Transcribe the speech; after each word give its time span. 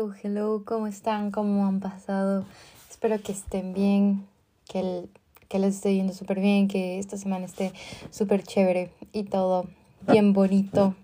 Hello, 0.00 0.62
¿cómo 0.64 0.86
están? 0.86 1.30
¿Cómo 1.30 1.66
han 1.66 1.78
pasado? 1.78 2.46
Espero 2.88 3.20
que 3.20 3.32
estén 3.32 3.74
bien, 3.74 4.26
que, 4.66 5.10
que 5.48 5.58
les 5.58 5.74
esté 5.74 5.94
yendo 5.94 6.14
súper 6.14 6.40
bien, 6.40 6.68
que 6.68 6.98
esta 6.98 7.18
semana 7.18 7.44
esté 7.44 7.74
súper 8.10 8.42
chévere 8.42 8.90
y 9.12 9.24
todo 9.24 9.66
bien 10.08 10.32
bonito. 10.32 10.94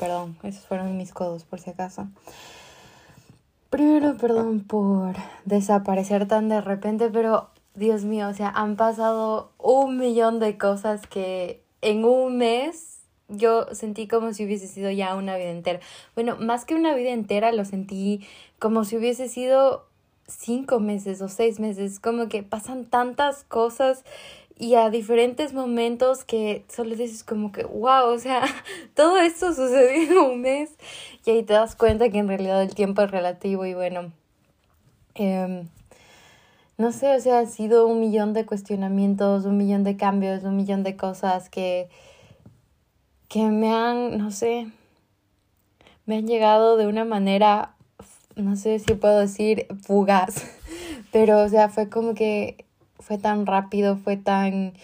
Perdón, 0.00 0.38
esos 0.42 0.64
fueron 0.64 0.96
mis 0.96 1.12
codos 1.12 1.44
por 1.44 1.60
si 1.60 1.68
acaso. 1.68 2.08
Primero, 3.68 4.16
perdón 4.16 4.60
por 4.60 5.16
desaparecer 5.44 6.26
tan 6.26 6.48
de 6.48 6.62
repente, 6.62 7.10
pero 7.10 7.50
Dios 7.74 8.04
mío, 8.04 8.26
o 8.28 8.34
sea, 8.34 8.48
han 8.48 8.76
pasado 8.76 9.52
un 9.58 9.98
millón 9.98 10.40
de 10.40 10.56
cosas 10.56 11.06
que 11.06 11.62
en 11.82 12.06
un 12.06 12.38
mes 12.38 12.95
yo 13.28 13.66
sentí 13.74 14.06
como 14.08 14.32
si 14.32 14.44
hubiese 14.44 14.68
sido 14.68 14.90
ya 14.90 15.14
una 15.14 15.36
vida 15.36 15.50
entera. 15.50 15.80
Bueno, 16.14 16.36
más 16.36 16.64
que 16.64 16.74
una 16.74 16.94
vida 16.94 17.10
entera, 17.10 17.52
lo 17.52 17.64
sentí 17.64 18.26
como 18.58 18.84
si 18.84 18.96
hubiese 18.96 19.28
sido 19.28 19.86
cinco 20.26 20.80
meses 20.80 21.20
o 21.22 21.28
seis 21.28 21.60
meses. 21.60 22.00
Como 22.00 22.28
que 22.28 22.42
pasan 22.42 22.84
tantas 22.84 23.44
cosas 23.44 24.04
y 24.58 24.74
a 24.74 24.88
diferentes 24.90 25.52
momentos 25.52 26.24
que 26.24 26.64
solo 26.68 26.94
dices 26.96 27.24
como 27.24 27.52
que, 27.52 27.64
wow, 27.64 28.06
o 28.06 28.18
sea, 28.18 28.42
todo 28.94 29.18
esto 29.18 29.52
sucedió 29.52 29.90
en 29.90 30.18
un 30.18 30.40
mes 30.40 30.70
y 31.24 31.30
ahí 31.30 31.42
te 31.42 31.52
das 31.52 31.76
cuenta 31.76 32.08
que 32.08 32.18
en 32.18 32.28
realidad 32.28 32.62
el 32.62 32.74
tiempo 32.74 33.02
es 33.02 33.10
relativo 33.10 33.66
y 33.66 33.74
bueno, 33.74 34.12
eh, 35.14 35.64
no 36.78 36.92
sé, 36.92 37.14
o 37.16 37.20
sea, 37.20 37.40
ha 37.40 37.46
sido 37.46 37.86
un 37.86 38.00
millón 38.00 38.34
de 38.34 38.46
cuestionamientos, 38.46 39.46
un 39.46 39.56
millón 39.56 39.82
de 39.82 39.96
cambios, 39.96 40.44
un 40.44 40.56
millón 40.56 40.82
de 40.82 40.96
cosas 40.96 41.48
que 41.48 41.88
que 43.28 43.42
me 43.50 43.72
han, 43.72 44.18
no 44.18 44.30
sé, 44.30 44.68
me 46.04 46.16
han 46.16 46.26
llegado 46.26 46.76
de 46.76 46.86
una 46.86 47.04
manera, 47.04 47.74
no 48.36 48.56
sé 48.56 48.78
si 48.78 48.94
puedo 48.94 49.18
decir 49.18 49.66
fugaz, 49.82 50.44
pero 51.12 51.42
o 51.42 51.48
sea, 51.48 51.68
fue 51.68 51.88
como 51.88 52.14
que 52.14 52.64
fue 52.98 53.18
tan 53.18 53.46
rápido, 53.46 53.96
fue 53.96 54.16
tan 54.16 54.74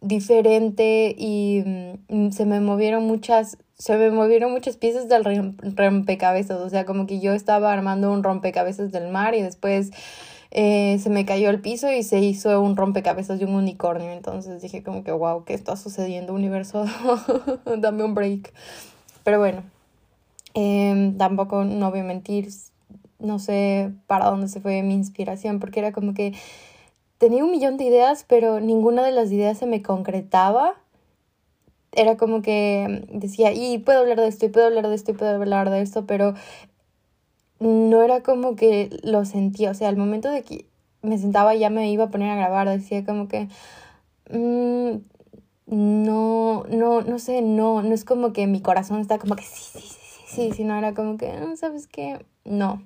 diferente 0.00 1.14
y 1.16 1.96
mm, 2.08 2.30
se 2.30 2.44
me 2.44 2.60
movieron 2.60 3.04
muchas 3.04 3.58
se 3.76 3.96
me 3.96 4.10
movieron 4.10 4.52
muchas 4.52 4.76
piezas 4.76 5.08
del 5.08 5.24
rompecabezas, 5.76 6.60
o 6.60 6.70
sea, 6.70 6.84
como 6.84 7.06
que 7.06 7.20
yo 7.20 7.32
estaba 7.32 7.72
armando 7.72 8.12
un 8.12 8.22
rompecabezas 8.22 8.92
del 8.92 9.10
mar 9.10 9.34
y 9.34 9.42
después 9.42 9.90
eh, 10.56 11.00
se 11.00 11.10
me 11.10 11.26
cayó 11.26 11.50
al 11.50 11.60
piso 11.60 11.90
y 11.90 12.04
se 12.04 12.20
hizo 12.20 12.60
un 12.60 12.76
rompecabezas 12.76 13.40
de 13.40 13.44
un 13.44 13.54
unicornio. 13.54 14.12
Entonces 14.12 14.62
dije 14.62 14.84
como 14.84 15.02
que, 15.02 15.10
wow, 15.10 15.44
¿qué 15.44 15.52
está 15.52 15.76
sucediendo, 15.76 16.32
universo? 16.32 16.86
Dame 17.78 18.04
un 18.04 18.14
break. 18.14 18.52
Pero 19.24 19.40
bueno, 19.40 19.64
em, 20.54 21.18
tampoco, 21.18 21.64
no 21.64 21.90
voy 21.90 22.00
a 22.00 22.04
mentir, 22.04 22.48
no 23.18 23.40
sé 23.40 23.92
para 24.06 24.26
dónde 24.26 24.46
se 24.46 24.60
fue 24.60 24.82
mi 24.82 24.94
inspiración, 24.94 25.58
porque 25.58 25.80
era 25.80 25.90
como 25.90 26.14
que 26.14 26.34
tenía 27.18 27.44
un 27.44 27.50
millón 27.50 27.76
de 27.76 27.84
ideas, 27.84 28.24
pero 28.28 28.60
ninguna 28.60 29.02
de 29.02 29.12
las 29.12 29.32
ideas 29.32 29.58
se 29.58 29.66
me 29.66 29.82
concretaba. 29.82 30.74
Era 31.92 32.16
como 32.16 32.42
que 32.42 33.06
decía, 33.12 33.52
y 33.52 33.78
puedo 33.78 34.00
hablar 34.00 34.20
de 34.20 34.28
esto, 34.28 34.46
y 34.46 34.50
puedo 34.50 34.66
hablar 34.66 34.88
de 34.88 34.94
esto, 34.94 35.10
y 35.10 35.14
puedo 35.14 35.34
hablar 35.34 35.70
de 35.70 35.80
esto, 35.80 36.06
pero 36.06 36.34
no 37.64 38.02
era 38.02 38.22
como 38.22 38.56
que 38.56 38.90
lo 39.02 39.24
sentía, 39.24 39.70
o 39.70 39.74
sea, 39.74 39.88
al 39.88 39.96
momento 39.96 40.30
de 40.30 40.42
que 40.42 40.66
me 41.02 41.18
sentaba 41.18 41.54
ya 41.54 41.70
me 41.70 41.90
iba 41.90 42.04
a 42.04 42.10
poner 42.10 42.30
a 42.30 42.36
grabar, 42.36 42.68
decía 42.68 43.04
como 43.04 43.28
que 43.28 43.48
mm, 44.30 44.96
no, 45.66 46.64
no, 46.68 47.00
no 47.02 47.18
sé, 47.18 47.42
no, 47.42 47.82
no 47.82 47.94
es 47.94 48.04
como 48.04 48.32
que 48.32 48.46
mi 48.46 48.60
corazón 48.60 49.00
está 49.00 49.18
como 49.18 49.36
que 49.36 49.44
sí, 49.44 49.62
sí, 49.72 49.80
sí, 49.80 49.88
sí, 49.88 50.22
sí, 50.26 50.52
sino 50.52 50.76
era 50.76 50.94
como 50.94 51.16
que, 51.16 51.28
ah, 51.30 51.54
¿sabes 51.56 51.86
qué? 51.86 52.24
No. 52.44 52.82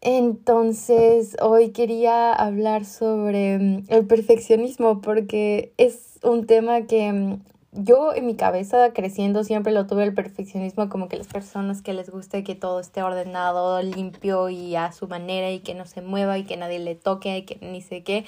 Entonces, 0.00 1.36
hoy 1.42 1.70
quería 1.70 2.32
hablar 2.32 2.84
sobre 2.84 3.58
mm, 3.58 3.84
el 3.88 4.06
perfeccionismo 4.06 5.00
porque 5.00 5.72
es 5.78 6.20
un 6.22 6.46
tema 6.46 6.82
que 6.82 7.12
mm, 7.12 7.40
yo 7.76 8.14
en 8.14 8.26
mi 8.26 8.36
cabeza 8.36 8.92
creciendo 8.92 9.44
siempre 9.44 9.72
lo 9.72 9.86
tuve 9.86 10.04
el 10.04 10.14
perfeccionismo 10.14 10.88
como 10.88 11.08
que 11.08 11.16
las 11.16 11.26
personas 11.26 11.82
que 11.82 11.92
les 11.92 12.10
guste 12.10 12.44
que 12.44 12.54
todo 12.54 12.80
esté 12.80 13.02
ordenado, 13.02 13.80
limpio 13.82 14.48
y 14.48 14.76
a 14.76 14.92
su 14.92 15.08
manera 15.08 15.50
y 15.50 15.60
que 15.60 15.74
no 15.74 15.86
se 15.86 16.02
mueva 16.02 16.38
y 16.38 16.44
que 16.44 16.56
nadie 16.56 16.78
le 16.78 16.94
toque 16.94 17.38
y 17.38 17.42
que 17.42 17.58
ni 17.60 17.82
sé 17.82 18.02
qué. 18.02 18.24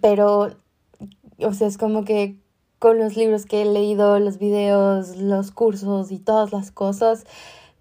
Pero, 0.00 0.54
o 1.38 1.52
sea, 1.52 1.66
es 1.66 1.78
como 1.78 2.04
que 2.04 2.36
con 2.78 2.98
los 2.98 3.16
libros 3.16 3.46
que 3.46 3.62
he 3.62 3.64
leído, 3.64 4.18
los 4.18 4.38
videos, 4.38 5.16
los 5.16 5.50
cursos 5.50 6.10
y 6.10 6.18
todas 6.18 6.52
las 6.52 6.70
cosas, 6.70 7.26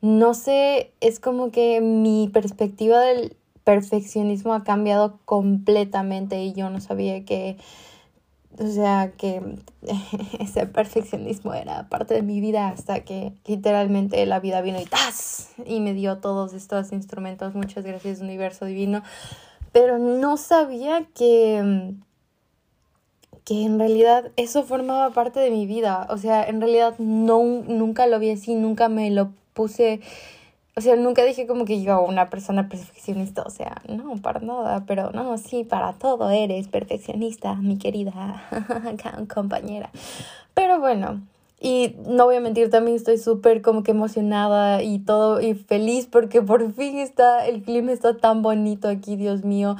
no 0.01 0.33
sé, 0.33 0.93
es 1.01 1.19
como 1.19 1.51
que 1.51 1.81
mi 1.81 2.29
perspectiva 2.31 3.01
del 3.01 3.35
perfeccionismo 3.63 4.53
ha 4.53 4.63
cambiado 4.63 5.19
completamente 5.25 6.41
y 6.43 6.53
yo 6.53 6.69
no 6.69 6.81
sabía 6.81 7.23
que 7.25 7.57
o 8.59 8.67
sea 8.67 9.11
que 9.17 9.41
ese 10.39 10.65
perfeccionismo 10.65 11.53
era 11.53 11.87
parte 11.89 12.13
de 12.13 12.21
mi 12.21 12.41
vida 12.41 12.67
hasta 12.67 13.01
que 13.01 13.33
literalmente 13.45 14.25
la 14.25 14.39
vida 14.39 14.61
vino 14.61 14.79
y 14.79 14.85
¡tas! 14.85 15.51
y 15.65 15.79
me 15.79 15.93
dio 15.93 16.17
todos 16.17 16.53
estos 16.53 16.91
instrumentos. 16.91 17.55
Muchas 17.55 17.85
gracias 17.85 18.19
universo 18.19 18.65
divino. 18.65 19.01
Pero 19.71 19.97
no 19.97 20.37
sabía 20.37 21.05
que 21.15 21.93
que 23.45 23.63
en 23.63 23.79
realidad 23.79 24.31
eso 24.35 24.63
formaba 24.63 25.09
parte 25.11 25.39
de 25.39 25.49
mi 25.49 25.65
vida. 25.65 26.05
O 26.11 26.17
sea, 26.19 26.43
en 26.43 26.61
realidad 26.61 26.93
no 26.99 27.43
nunca 27.43 28.05
lo 28.05 28.19
vi 28.19 28.29
así, 28.29 28.53
nunca 28.53 28.89
me 28.89 29.09
lo 29.09 29.31
puse 29.53 30.01
o 30.79 30.81
sea, 30.81 30.95
nunca 30.95 31.25
dije 31.25 31.45
como 31.45 31.65
que 31.65 31.81
yo 31.81 31.99
una 32.01 32.29
persona 32.29 32.69
perfeccionista, 32.69 33.41
o 33.41 33.49
sea, 33.49 33.81
no, 33.89 34.15
para 34.21 34.39
nada, 34.39 34.85
pero 34.87 35.11
no, 35.11 35.37
sí, 35.37 35.65
para 35.65 35.91
todo 35.91 36.29
eres 36.29 36.69
perfeccionista, 36.69 37.55
mi 37.55 37.77
querida 37.77 38.41
compañera. 39.33 39.89
Pero 40.53 40.79
bueno, 40.79 41.19
y 41.59 41.97
no 42.07 42.23
voy 42.23 42.37
a 42.37 42.39
mentir, 42.39 42.69
también 42.69 42.95
estoy 42.95 43.17
súper 43.17 43.61
como 43.61 43.83
que 43.83 43.91
emocionada 43.91 44.81
y 44.81 44.99
todo 44.99 45.41
y 45.41 45.53
feliz 45.53 46.07
porque 46.09 46.41
por 46.41 46.71
fin 46.71 46.99
está, 46.99 47.45
el 47.45 47.61
clima 47.61 47.91
está 47.91 48.15
tan 48.15 48.41
bonito 48.41 48.87
aquí, 48.87 49.17
Dios 49.17 49.43
mío. 49.43 49.75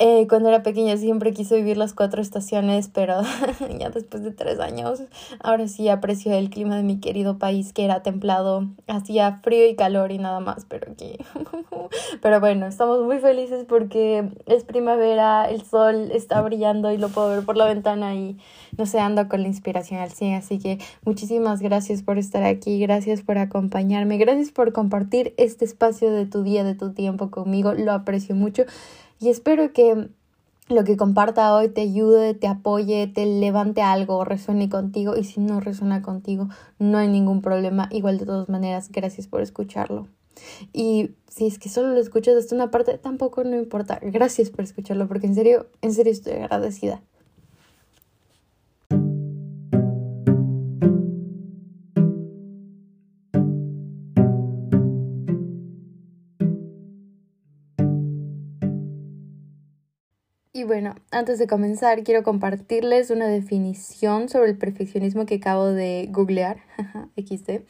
Eh, 0.00 0.26
cuando 0.28 0.48
era 0.48 0.64
pequeña 0.64 0.96
siempre 0.96 1.32
quise 1.32 1.54
vivir 1.54 1.76
las 1.76 1.94
cuatro 1.94 2.20
estaciones, 2.20 2.88
pero 2.88 3.20
ya 3.78 3.90
después 3.90 4.24
de 4.24 4.32
tres 4.32 4.58
años, 4.58 5.04
ahora 5.38 5.68
sí 5.68 5.88
aprecio 5.88 6.32
el 6.32 6.50
clima 6.50 6.76
de 6.76 6.82
mi 6.82 6.98
querido 6.98 7.38
país 7.38 7.72
que 7.72 7.84
era 7.84 8.02
templado, 8.02 8.66
hacía 8.88 9.38
frío 9.44 9.68
y 9.68 9.76
calor 9.76 10.10
y 10.10 10.18
nada 10.18 10.40
más, 10.40 10.66
pero 10.68 10.90
aquí. 10.90 11.16
pero 12.22 12.40
bueno, 12.40 12.66
estamos 12.66 13.04
muy 13.04 13.20
felices 13.20 13.64
porque 13.68 14.28
es 14.46 14.64
primavera, 14.64 15.48
el 15.48 15.62
sol 15.62 16.10
está 16.10 16.42
brillando 16.42 16.90
y 16.90 16.96
lo 16.96 17.08
puedo 17.08 17.28
ver 17.28 17.44
por 17.44 17.56
la 17.56 17.66
ventana 17.66 18.16
y 18.16 18.36
no 18.76 18.86
sé, 18.86 18.98
ando 18.98 19.28
con 19.28 19.42
la 19.42 19.48
inspiración 19.48 20.00
al 20.00 20.10
100, 20.10 20.34
así 20.34 20.58
que 20.58 20.78
muchísimas 21.04 21.60
gracias 21.60 22.02
por 22.02 22.18
estar 22.18 22.42
aquí, 22.42 22.80
gracias 22.80 23.22
por 23.22 23.38
acompañarme, 23.38 24.18
gracias 24.18 24.50
por 24.50 24.72
compartir 24.72 25.34
este 25.36 25.64
espacio 25.64 26.10
de 26.10 26.26
tu 26.26 26.42
día, 26.42 26.64
de 26.64 26.74
tu 26.74 26.92
tiempo 26.94 27.30
conmigo, 27.30 27.74
lo 27.74 27.92
aprecio 27.92 28.34
mucho. 28.34 28.64
Y 29.20 29.28
espero 29.28 29.72
que 29.72 30.08
lo 30.68 30.84
que 30.84 30.96
comparta 30.96 31.54
hoy 31.54 31.68
te 31.68 31.82
ayude, 31.82 32.34
te 32.34 32.46
apoye, 32.46 33.06
te 33.06 33.26
levante 33.26 33.82
algo, 33.82 34.24
resuene 34.24 34.68
contigo 34.68 35.16
y 35.16 35.24
si 35.24 35.40
no 35.40 35.60
resuena 35.60 36.00
contigo, 36.00 36.48
no 36.78 36.98
hay 36.98 37.08
ningún 37.08 37.42
problema. 37.42 37.88
Igual 37.90 38.18
de 38.18 38.26
todas 38.26 38.48
maneras, 38.48 38.90
gracias 38.90 39.26
por 39.26 39.42
escucharlo. 39.42 40.08
Y 40.72 41.10
si 41.28 41.46
es 41.46 41.58
que 41.58 41.68
solo 41.68 41.88
lo 41.88 42.00
escuchas 42.00 42.36
hasta 42.36 42.54
una 42.54 42.70
parte, 42.70 42.98
tampoco 42.98 43.44
no 43.44 43.56
importa. 43.56 44.00
Gracias 44.02 44.50
por 44.50 44.64
escucharlo 44.64 45.06
porque 45.06 45.26
en 45.26 45.34
serio, 45.34 45.66
en 45.82 45.92
serio 45.92 46.12
estoy 46.12 46.34
agradecida. 46.34 47.02
Y 60.56 60.62
bueno, 60.62 60.94
antes 61.10 61.40
de 61.40 61.48
comenzar, 61.48 62.04
quiero 62.04 62.22
compartirles 62.22 63.10
una 63.10 63.26
definición 63.26 64.28
sobre 64.28 64.50
el 64.50 64.56
perfeccionismo 64.56 65.26
que 65.26 65.34
acabo 65.34 65.66
de 65.66 66.06
googlear, 66.12 66.58
XD, 67.16 67.62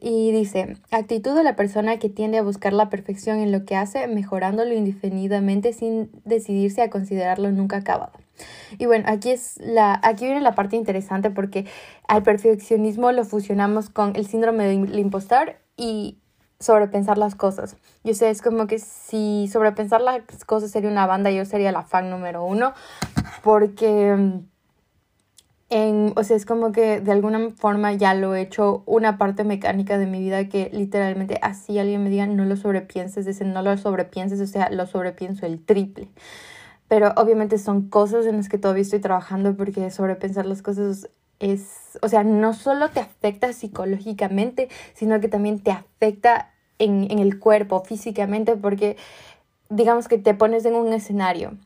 y 0.00 0.32
dice, 0.32 0.76
actitud 0.90 1.36
de 1.36 1.44
la 1.44 1.54
persona 1.54 2.00
que 2.00 2.08
tiende 2.08 2.38
a 2.38 2.42
buscar 2.42 2.72
la 2.72 2.90
perfección 2.90 3.38
en 3.38 3.52
lo 3.52 3.64
que 3.64 3.76
hace, 3.76 4.08
mejorándolo 4.08 4.74
indefinidamente 4.74 5.72
sin 5.72 6.10
decidirse 6.24 6.82
a 6.82 6.90
considerarlo 6.90 7.52
nunca 7.52 7.76
acabado. 7.76 8.18
Y 8.78 8.86
bueno, 8.86 9.04
aquí 9.06 9.30
es 9.30 9.56
la 9.58 10.00
aquí 10.02 10.24
viene 10.24 10.40
la 10.40 10.56
parte 10.56 10.74
interesante 10.74 11.30
porque 11.30 11.66
al 12.08 12.24
perfeccionismo 12.24 13.12
lo 13.12 13.24
fusionamos 13.24 13.90
con 13.90 14.16
el 14.16 14.26
síndrome 14.26 14.66
del 14.66 14.98
impostor 14.98 15.54
y 15.76 16.18
sobrepensar 16.64 17.18
las 17.18 17.34
cosas. 17.34 17.76
Yo 18.02 18.14
sé, 18.14 18.30
es 18.30 18.42
como 18.42 18.66
que 18.66 18.78
si 18.78 19.48
sobrepensar 19.52 20.00
las 20.00 20.22
cosas 20.46 20.70
sería 20.70 20.90
una 20.90 21.06
banda, 21.06 21.30
yo 21.30 21.44
sería 21.44 21.72
la 21.72 21.82
fan 21.82 22.10
número 22.10 22.44
uno, 22.44 22.72
porque 23.42 24.42
en, 25.70 26.12
o 26.16 26.24
sea, 26.24 26.36
es 26.36 26.46
como 26.46 26.72
que 26.72 27.00
de 27.00 27.12
alguna 27.12 27.50
forma 27.56 27.92
ya 27.92 28.14
lo 28.14 28.34
he 28.34 28.42
hecho 28.42 28.82
una 28.86 29.18
parte 29.18 29.44
mecánica 29.44 29.98
de 29.98 30.06
mi 30.06 30.20
vida 30.20 30.48
que 30.48 30.70
literalmente 30.72 31.38
así 31.42 31.78
alguien 31.78 32.04
me 32.04 32.10
diga 32.10 32.26
no 32.26 32.44
lo 32.44 32.56
sobrepienses, 32.56 33.26
dice 33.26 33.44
no 33.44 33.62
lo 33.62 33.76
sobrepienses, 33.76 34.40
o 34.40 34.46
sea, 34.46 34.70
lo 34.70 34.86
sobrepienso 34.86 35.46
el 35.46 35.64
triple. 35.64 36.08
Pero 36.88 37.12
obviamente 37.16 37.58
son 37.58 37.88
cosas 37.88 38.26
en 38.26 38.36
las 38.36 38.48
que 38.48 38.58
todavía 38.58 38.82
estoy 38.82 39.00
trabajando 39.00 39.56
porque 39.56 39.90
sobrepensar 39.90 40.46
las 40.46 40.62
cosas 40.62 41.08
es, 41.40 41.98
o 42.02 42.08
sea, 42.08 42.24
no 42.24 42.54
solo 42.54 42.90
te 42.90 43.00
afecta 43.00 43.52
psicológicamente, 43.52 44.68
sino 44.94 45.20
que 45.20 45.28
también 45.28 45.58
te 45.58 45.72
afecta 45.72 46.53
en, 46.78 47.10
en 47.10 47.18
el 47.18 47.38
cuerpo, 47.38 47.82
físicamente, 47.84 48.56
porque 48.56 48.96
digamos 49.68 50.08
que 50.08 50.18
te 50.18 50.34
pones 50.34 50.64
en 50.64 50.74
un 50.74 50.92
escenario 50.92 51.56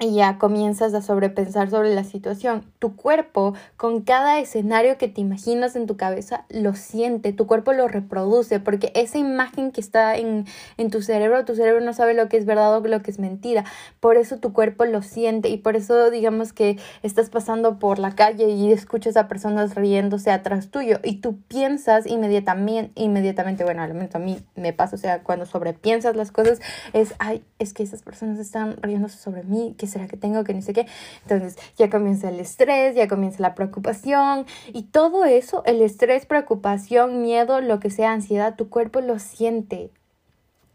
y 0.00 0.12
ya 0.12 0.38
comienzas 0.38 0.92
a 0.92 1.02
sobrepensar 1.02 1.70
sobre 1.70 1.94
la 1.94 2.02
situación. 2.02 2.64
Tu 2.80 2.96
cuerpo, 2.96 3.54
con 3.76 4.02
cada 4.02 4.40
escenario 4.40 4.98
que 4.98 5.06
te 5.06 5.20
imaginas 5.20 5.76
en 5.76 5.86
tu 5.86 5.96
cabeza, 5.96 6.46
lo 6.48 6.74
siente, 6.74 7.32
tu 7.32 7.46
cuerpo 7.46 7.72
lo 7.72 7.86
reproduce, 7.86 8.58
porque 8.58 8.90
esa 8.96 9.18
imagen 9.18 9.70
que 9.70 9.80
está 9.80 10.16
en, 10.16 10.46
en 10.78 10.90
tu 10.90 11.00
cerebro, 11.00 11.44
tu 11.44 11.54
cerebro 11.54 11.80
no 11.80 11.92
sabe 11.92 12.14
lo 12.14 12.28
que 12.28 12.36
es 12.36 12.44
verdad 12.44 12.76
o 12.76 12.80
lo 12.80 13.02
que 13.02 13.12
es 13.12 13.20
mentira. 13.20 13.64
Por 14.00 14.16
eso 14.16 14.38
tu 14.38 14.52
cuerpo 14.52 14.84
lo 14.84 15.00
siente 15.00 15.48
y 15.48 15.58
por 15.58 15.76
eso 15.76 16.10
digamos 16.10 16.52
que 16.52 16.76
estás 17.04 17.30
pasando 17.30 17.78
por 17.78 18.00
la 18.00 18.16
calle 18.16 18.48
y 18.48 18.72
escuchas 18.72 19.16
a 19.16 19.28
personas 19.28 19.76
riéndose 19.76 20.32
atrás 20.32 20.70
tuyo 20.70 20.98
y 21.04 21.20
tú 21.20 21.38
piensas 21.46 22.04
inmediatamente, 22.06 22.90
inmediatamente, 22.96 23.62
bueno, 23.62 23.82
al 23.82 23.94
menos 23.94 24.12
a 24.16 24.18
mí 24.18 24.38
me 24.56 24.72
pasa, 24.72 24.96
o 24.96 24.98
sea, 24.98 25.22
cuando 25.22 25.46
sobrepiensas 25.46 26.16
las 26.16 26.32
cosas, 26.32 26.60
es, 26.92 27.14
ay, 27.20 27.44
es 27.60 27.72
que 27.72 27.84
esas 27.84 28.02
personas 28.02 28.40
están 28.40 28.76
riéndose 28.82 29.18
sobre 29.18 29.44
mí, 29.44 29.76
será 29.86 30.06
que 30.06 30.16
tengo? 30.16 30.44
Que 30.44 30.54
ni 30.54 30.62
sé 30.62 30.72
qué. 30.72 30.86
Entonces 31.22 31.56
ya 31.76 31.90
comienza 31.90 32.28
el 32.28 32.40
estrés, 32.40 32.94
ya 32.94 33.08
comienza 33.08 33.40
la 33.40 33.54
preocupación 33.54 34.46
y 34.72 34.84
todo 34.84 35.24
eso, 35.24 35.62
el 35.66 35.82
estrés, 35.82 36.26
preocupación, 36.26 37.22
miedo, 37.22 37.60
lo 37.60 37.80
que 37.80 37.90
sea, 37.90 38.12
ansiedad, 38.12 38.56
tu 38.56 38.68
cuerpo 38.68 39.00
lo 39.00 39.18
siente. 39.18 39.90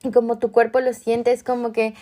Y 0.03 0.11
como 0.11 0.39
tu 0.39 0.51
cuerpo 0.51 0.79
lo 0.79 0.93
siente, 0.93 1.31
es 1.31 1.43
como 1.43 1.71
que 1.71 1.93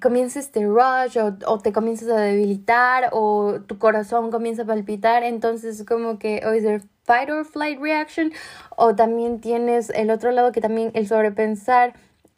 comienza 0.00 0.38
este 0.38 0.64
rush 0.64 1.18
o, 1.18 1.36
o, 1.46 1.58
te 1.58 1.72
comienzas 1.72 2.08
a 2.08 2.20
debilitar 2.20 3.10
o 3.12 3.60
tu 3.66 3.78
corazón 3.78 4.30
comienza 4.30 4.62
a 4.62 4.66
palpitar, 4.66 5.22
entonces 5.24 5.84
como 5.86 6.18
que 6.18 6.42
o 6.46 6.50
es 6.50 6.64
el 6.64 6.82
fight 7.04 7.30
or 7.30 7.44
flight 7.44 7.80
reaction 7.80 8.32
o 8.76 8.94
también 8.94 9.40
tienes 9.40 9.90
el 9.90 10.10
otro 10.10 10.30
lado 10.30 10.52
que 10.52 10.60
también 10.60 10.90
el 10.94 11.08
sobrepensar, 11.08 11.94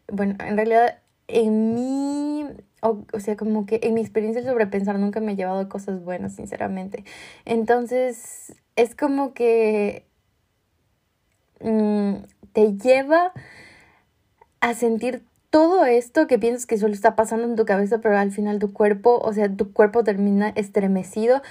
bueno, 0.09 0.37
en 0.45 0.57
realidad 0.57 0.99
en 1.27 1.75
mi 1.75 2.47
o, 2.81 3.05
o, 3.13 3.21
sea, 3.21 3.37
como 3.37 3.67
que 3.67 3.81
en 3.83 3.95
mi 3.95 4.01
experiencia 4.01 4.41
el 4.41 4.47
sobrepensar 4.47 4.99
nunca 4.99 5.21
me 5.21 5.33
ha 5.33 5.35
llevado 5.37 5.61
a 5.61 5.69
cosas 5.69 6.03
buenas, 6.05 6.35
sinceramente. 6.35 7.05
Entonces, 7.45 8.55
es 8.77 8.95
como 8.95 9.35
que 9.35 10.07
mm, 11.61 12.15
te 12.53 12.77
lleva 12.77 13.33
a 14.61 14.75
sentir 14.75 15.25
todo 15.51 15.85
esto 15.85 16.27
que 16.27 16.39
piensas 16.39 16.67
que 16.67 16.79
solo 16.79 16.95
está 16.95 17.17
pasando 17.17 17.45
en 17.45 17.57
tu 17.57 17.65
cabeza, 17.65 17.99
pero 17.99 18.17
al 18.17 18.31
final 18.31 18.59
tu 18.59 18.73
cuerpo, 18.73 19.19
o 19.19 19.33
sea, 19.33 19.55
tu 19.55 19.73
cuerpo 19.73 20.05
termina 20.05 20.51
estremecido 20.51 21.43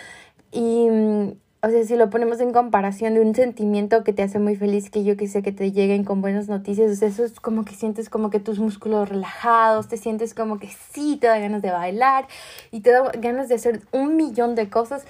y 0.52 0.90
mm, 0.90 1.34
o 1.62 1.70
sea, 1.70 1.84
si 1.84 1.98
lo 1.98 2.10
ponemos 2.10 2.40
en 2.40 2.54
comparación 2.54 3.16
de 3.16 3.20
un 3.20 3.36
sentimiento 3.36 4.04
que 4.06 4.14
te 4.14 4.24
hace 4.24 4.40
muy 4.40 4.56
feliz, 4.56 4.90
que 4.90 5.04
yo 5.04 5.18
que 5.18 5.28
sé 5.28 5.42
que 5.42 5.52
te 5.52 5.74
lleguen 5.74 6.06
con 6.06 6.22
buenas 6.22 6.48
noticias, 6.48 6.90
o 6.92 6.96
sea, 6.96 7.10
eso 7.10 7.26
es 7.26 7.40
como 7.40 7.66
que 7.66 7.76
sientes 7.76 8.10
como 8.10 8.30
que 8.30 8.40
tus 8.40 8.60
músculos 8.60 9.10
relajados, 9.10 9.90
te 9.90 9.98
sientes 9.98 10.34
como 10.34 10.58
que 10.58 10.70
sí, 10.94 11.18
te 11.18 11.28
da 11.28 11.38
ganas 11.38 11.62
de 11.62 11.72
bailar 11.72 12.28
y 12.72 12.80
te 12.80 12.92
da 12.92 13.12
ganas 13.20 13.50
de 13.50 13.56
hacer 13.56 13.82
un 13.92 14.16
millón 14.16 14.56
de 14.56 14.70
cosas, 14.70 15.06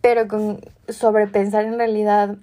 pero 0.00 0.26
con 0.26 0.60
sobrepensar 0.88 1.64
en 1.64 1.78
realidad 1.78 2.38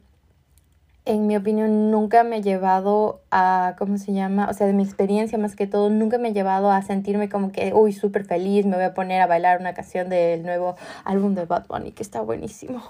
en 1.06 1.25
mi 1.25 1.36
opinión, 1.36 1.89
nunca 1.89 2.24
me 2.24 2.38
ha 2.38 2.39
llevado 2.39 3.21
a, 3.31 3.75
¿cómo 3.80 3.97
se 3.97 4.13
llama? 4.13 4.47
O 4.50 4.54
sea, 4.54 4.68
de 4.68 4.74
mi 4.74 4.83
experiencia 4.83 5.38
más 5.38 5.56
que 5.56 5.65
todo, 5.65 5.89
nunca 5.89 6.19
me 6.19 6.30
ha 6.30 6.31
llevado 6.31 6.71
a 6.71 6.81
sentirme 6.83 7.27
como 7.27 7.51
que, 7.51 7.74
uy, 7.74 7.92
súper 7.92 8.24
feliz, 8.25 8.65
me 8.68 8.75
voy 8.75 8.86
a 8.86 8.94
poner 8.94 9.19
a 9.21 9.27
bailar 9.27 9.59
una 9.59 9.74
canción 9.74 10.09
del 10.09 10.44
nuevo 10.44 10.75
álbum 11.04 11.33
de 11.33 11.45
Bad 11.45 11.65
Bunny, 11.68 11.92
que 11.92 12.04
está 12.04 12.21
buenísimo. 12.21 12.83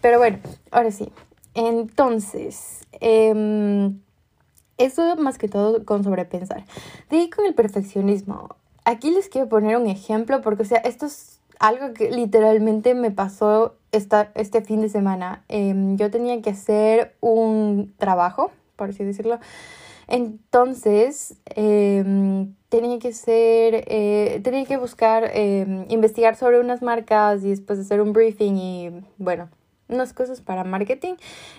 Pero 0.00 0.18
bueno, 0.18 0.38
ahora 0.70 0.90
sí. 0.90 1.12
Entonces, 1.54 2.86
em, 3.00 3.98
eso 4.76 5.16
más 5.16 5.38
que 5.38 5.48
todo 5.48 5.84
con 5.84 6.04
sobrepensar. 6.04 6.64
De 7.10 7.18
ahí 7.18 7.30
con 7.30 7.44
el 7.46 7.54
perfeccionismo. 7.54 8.56
Aquí 8.84 9.10
les 9.10 9.28
quiero 9.28 9.48
poner 9.48 9.76
un 9.76 9.86
ejemplo 9.86 10.40
porque, 10.40 10.62
o 10.62 10.66
sea, 10.66 10.78
esto 10.78 11.06
es 11.06 11.40
algo 11.58 11.92
que 11.94 12.10
literalmente 12.10 12.94
me 12.94 13.10
pasó 13.10 13.74
esta, 13.92 14.30
este 14.34 14.62
fin 14.62 14.80
de 14.80 14.88
semana. 14.88 15.44
Em, 15.48 15.96
yo 15.96 16.10
tenía 16.10 16.40
que 16.42 16.50
hacer 16.50 17.16
un 17.20 17.92
trabajo, 17.98 18.52
por 18.76 18.90
así 18.90 19.04
decirlo. 19.04 19.40
Entonces, 20.06 21.34
em, 21.46 22.54
tenía 22.68 22.98
que 22.98 23.12
ser, 23.12 23.84
eh, 23.88 24.40
tenía 24.44 24.64
que 24.64 24.76
buscar, 24.76 25.32
investigar 25.88 26.36
sobre 26.36 26.60
unas 26.60 26.82
marcas 26.82 27.44
y 27.44 27.50
después 27.50 27.78
hacer 27.78 28.00
un 28.00 28.12
briefing 28.12 28.56
y 28.56 28.90
bueno, 29.18 29.48
unas 29.88 30.12
cosas 30.12 30.40
para 30.40 30.64
marketing 30.64 31.14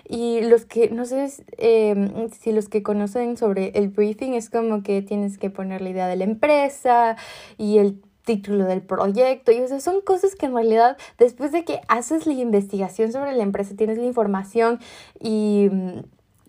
y 0.07 0.41
los 0.41 0.65
que 0.65 0.89
no 0.89 1.05
sé 1.05 1.31
em, 1.57 2.29
si 2.29 2.51
los 2.51 2.69
que 2.69 2.83
conocen 2.83 3.37
sobre 3.37 3.71
el 3.75 3.89
briefing 3.89 4.33
es 4.33 4.49
como 4.49 4.83
que 4.83 5.01
tienes 5.01 5.37
que 5.37 5.49
poner 5.49 5.81
la 5.81 5.89
idea 5.89 6.07
de 6.07 6.15
la 6.15 6.23
empresa 6.23 7.17
y 7.57 7.77
el 7.77 8.01
título 8.25 8.65
del 8.65 8.81
proyecto 8.81 9.51
y 9.51 9.59
o 9.59 9.67
sea 9.67 9.79
son 9.79 10.01
cosas 10.01 10.35
que 10.35 10.45
en 10.45 10.53
realidad 10.53 10.97
después 11.17 11.51
de 11.51 11.65
que 11.65 11.81
haces 11.87 12.27
la 12.27 12.33
investigación 12.33 13.11
sobre 13.11 13.33
la 13.33 13.43
empresa 13.43 13.75
tienes 13.75 13.97
la 13.97 14.05
información 14.05 14.79
y 15.19 15.69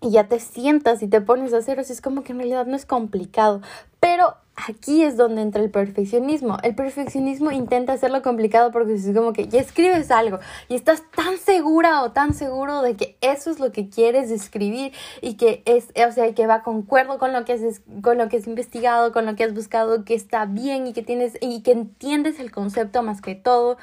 y 0.01 0.11
ya 0.11 0.29
te 0.29 0.41
sientas 0.41 1.03
y 1.03 1.09
te 1.09 1.21
pones 1.21 1.53
a 1.53 1.59
hacer, 1.59 1.79
o 1.79 1.83
es 1.83 2.01
como 2.01 2.23
que 2.23 2.33
en 2.33 2.39
realidad 2.39 2.67
no 2.67 2.77
es 2.77 2.87
complicado, 2.87 3.61
pero 4.01 4.35
aquí 4.67 5.03
es 5.03 5.17
donde 5.17 5.43
entra 5.43 5.63
el 5.63 5.71
perfeccionismo. 5.71 6.59
El 6.63 6.75
perfeccionismo 6.75 7.51
intenta 7.51 7.93
hacerlo 7.93 8.23
complicado 8.23 8.71
porque 8.71 8.95
es 8.95 9.07
como 9.15 9.33
que 9.33 9.49
ya 9.49 9.61
escribes 9.61 10.11
algo 10.11 10.39
y 10.69 10.75
estás 10.75 11.03
tan 11.15 11.39
segura 11.39 12.03
o 12.03 12.13
tan 12.13 12.35
seguro 12.35 12.83
de 12.83 12.97
que 12.97 13.17
eso 13.21 13.51
es 13.51 13.61
lo 13.61 13.73
que 13.73 13.89
quieres 13.89 14.31
escribir 14.31 14.93
y 15.21 15.35
que 15.35 15.63
es, 15.65 15.89
o 16.07 16.13
sea, 16.13 16.33
que 16.35 16.47
va 16.47 16.63
concuerdo 16.63 17.19
con 17.19 17.33
lo 17.33 17.45
que 17.45 17.55
has, 17.55 17.83
con 18.03 18.19
lo 18.19 18.29
que 18.29 18.39
has 18.39 18.47
investigado, 18.47 19.13
con 19.13 19.27
lo 19.27 19.37
que 19.37 19.45
has 19.45 19.55
buscado, 19.55 20.05
que 20.05 20.15
está 20.15 20.47
bien 20.47 20.87
y 20.87 20.93
que 20.93 21.03
tienes 21.03 21.37
y 21.41 21.63
que 21.63 21.73
entiendes 21.73 22.41
el 22.41 22.51
concepto 22.51 23.03
más 23.03 23.21
que 23.21 23.35
todo 23.35 23.77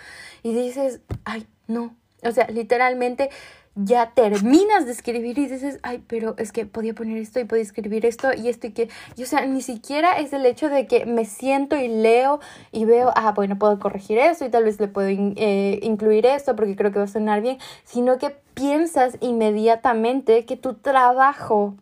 y 0.44 0.54
dices, 0.54 1.02
ay, 1.26 1.48
no. 1.68 1.96
O 2.24 2.32
sea, 2.32 2.48
literalmente 2.48 3.30
ya 3.78 4.12
terminas 4.12 4.86
de 4.86 4.92
escribir 4.92 5.38
y 5.38 5.48
dices, 5.48 5.80
ay, 5.84 6.04
pero 6.08 6.36
es 6.38 6.52
que 6.52 6.66
podía 6.66 6.94
poner 6.94 7.18
esto 7.18 7.40
y 7.40 7.46
podía 7.46 7.64
escribir 7.64 8.06
esto 8.06 8.30
y 8.34 8.50
esto 8.50 8.68
y 8.68 8.72
que, 8.72 8.90
y, 9.16 9.24
o 9.24 9.26
sea, 9.26 9.46
ni 9.46 9.62
siquiera 9.62 10.14
es 10.20 10.34
el 10.34 10.46
hecho 10.46 10.70
de 10.70 10.88
que 10.88 11.06
me 11.06 11.26
siento 11.26 11.78
y 11.78 11.88
leo 11.88 12.40
y 12.72 12.86
veo, 12.86 13.12
ah, 13.16 13.32
bueno, 13.34 13.58
puedo 13.58 13.78
corregir 13.80 14.18
esto 14.18 14.46
y 14.46 14.50
tal 14.50 14.64
vez 14.64 14.80
le 14.80 14.88
puedo 14.88 15.10
eh, 15.10 15.80
incluir 15.84 16.26
esto 16.26 16.56
porque 16.56 16.76
creo 16.76 16.92
que 16.92 17.00
va 17.00 17.06
a 17.06 17.08
sonar 17.08 17.42
bien, 17.42 17.60
sino 17.84 18.18
que 18.18 18.32
piensas 18.54 19.18
inmediatamente 19.22 20.46
que 20.46 20.58
tu 20.58 20.74
trabajo 20.74 21.76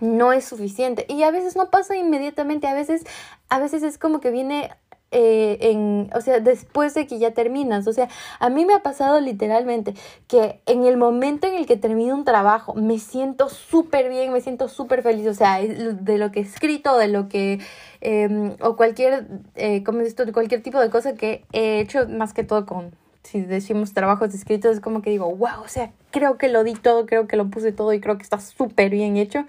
no 0.00 0.32
es 0.32 0.44
suficiente. 0.44 1.06
Y 1.08 1.22
a 1.22 1.30
veces 1.30 1.56
no 1.56 1.70
pasa 1.70 1.96
inmediatamente, 1.96 2.66
a 2.66 2.74
veces, 2.74 3.04
a 3.48 3.58
veces 3.58 3.82
es 3.82 3.98
como 3.98 4.20
que 4.20 4.30
viene 4.30 4.70
eh, 5.10 5.58
en, 5.60 6.10
o 6.12 6.20
sea, 6.20 6.40
después 6.40 6.92
de 6.94 7.06
que 7.06 7.18
ya 7.18 7.32
terminas. 7.32 7.86
O 7.86 7.92
sea, 7.92 8.08
a 8.40 8.50
mí 8.50 8.64
me 8.64 8.74
ha 8.74 8.82
pasado 8.82 9.20
literalmente 9.20 9.94
que 10.26 10.60
en 10.66 10.84
el 10.84 10.96
momento 10.96 11.46
en 11.46 11.54
el 11.54 11.66
que 11.66 11.76
termino 11.76 12.14
un 12.14 12.24
trabajo 12.24 12.74
me 12.74 12.98
siento 12.98 13.48
súper 13.48 14.08
bien, 14.08 14.32
me 14.32 14.40
siento 14.40 14.68
súper 14.68 15.02
feliz. 15.02 15.26
O 15.28 15.34
sea, 15.34 15.60
de 15.60 16.18
lo 16.18 16.32
que 16.32 16.40
he 16.40 16.42
escrito, 16.42 16.98
de 16.98 17.08
lo 17.08 17.28
que, 17.28 17.60
em, 18.00 18.56
o 18.60 18.76
cualquier, 18.76 19.28
eh, 19.54 19.84
como 19.84 20.00
esto, 20.00 20.24
cualquier 20.32 20.62
tipo 20.62 20.80
de 20.80 20.90
cosa 20.90 21.14
que 21.14 21.44
he 21.52 21.80
hecho, 21.80 22.08
más 22.08 22.34
que 22.34 22.42
todo 22.42 22.66
con, 22.66 22.92
si 23.22 23.40
decimos 23.40 23.92
trabajos 23.94 24.34
escritos, 24.34 24.72
es 24.72 24.80
como 24.80 25.00
que 25.00 25.10
digo, 25.10 25.26
wow, 25.34 25.62
o 25.64 25.68
sea, 25.68 25.92
creo 26.10 26.38
que 26.38 26.48
lo 26.48 26.64
di 26.64 26.74
todo, 26.74 27.06
creo 27.06 27.26
que 27.28 27.36
lo 27.36 27.48
puse 27.50 27.72
todo 27.72 27.92
y 27.92 28.00
creo 28.00 28.16
que 28.16 28.24
está 28.24 28.40
súper 28.40 28.90
bien 28.90 29.16
hecho. 29.16 29.44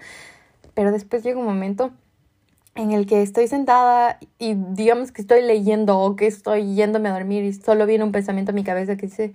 Pero 0.74 0.92
después 0.92 1.22
llega 1.22 1.38
un 1.38 1.46
momento 1.46 1.90
en 2.76 2.92
el 2.92 3.06
que 3.06 3.22
estoy 3.22 3.48
sentada 3.48 4.18
y 4.38 4.54
digamos 4.54 5.10
que 5.10 5.22
estoy 5.22 5.42
leyendo 5.42 5.98
o 5.98 6.14
que 6.14 6.26
estoy 6.26 6.74
yéndome 6.74 7.08
a 7.08 7.12
dormir 7.12 7.44
y 7.44 7.52
solo 7.52 7.86
viene 7.86 8.04
un 8.04 8.12
pensamiento 8.12 8.52
a 8.52 8.54
mi 8.54 8.64
cabeza 8.64 8.96
que 8.96 9.06
dice, 9.06 9.32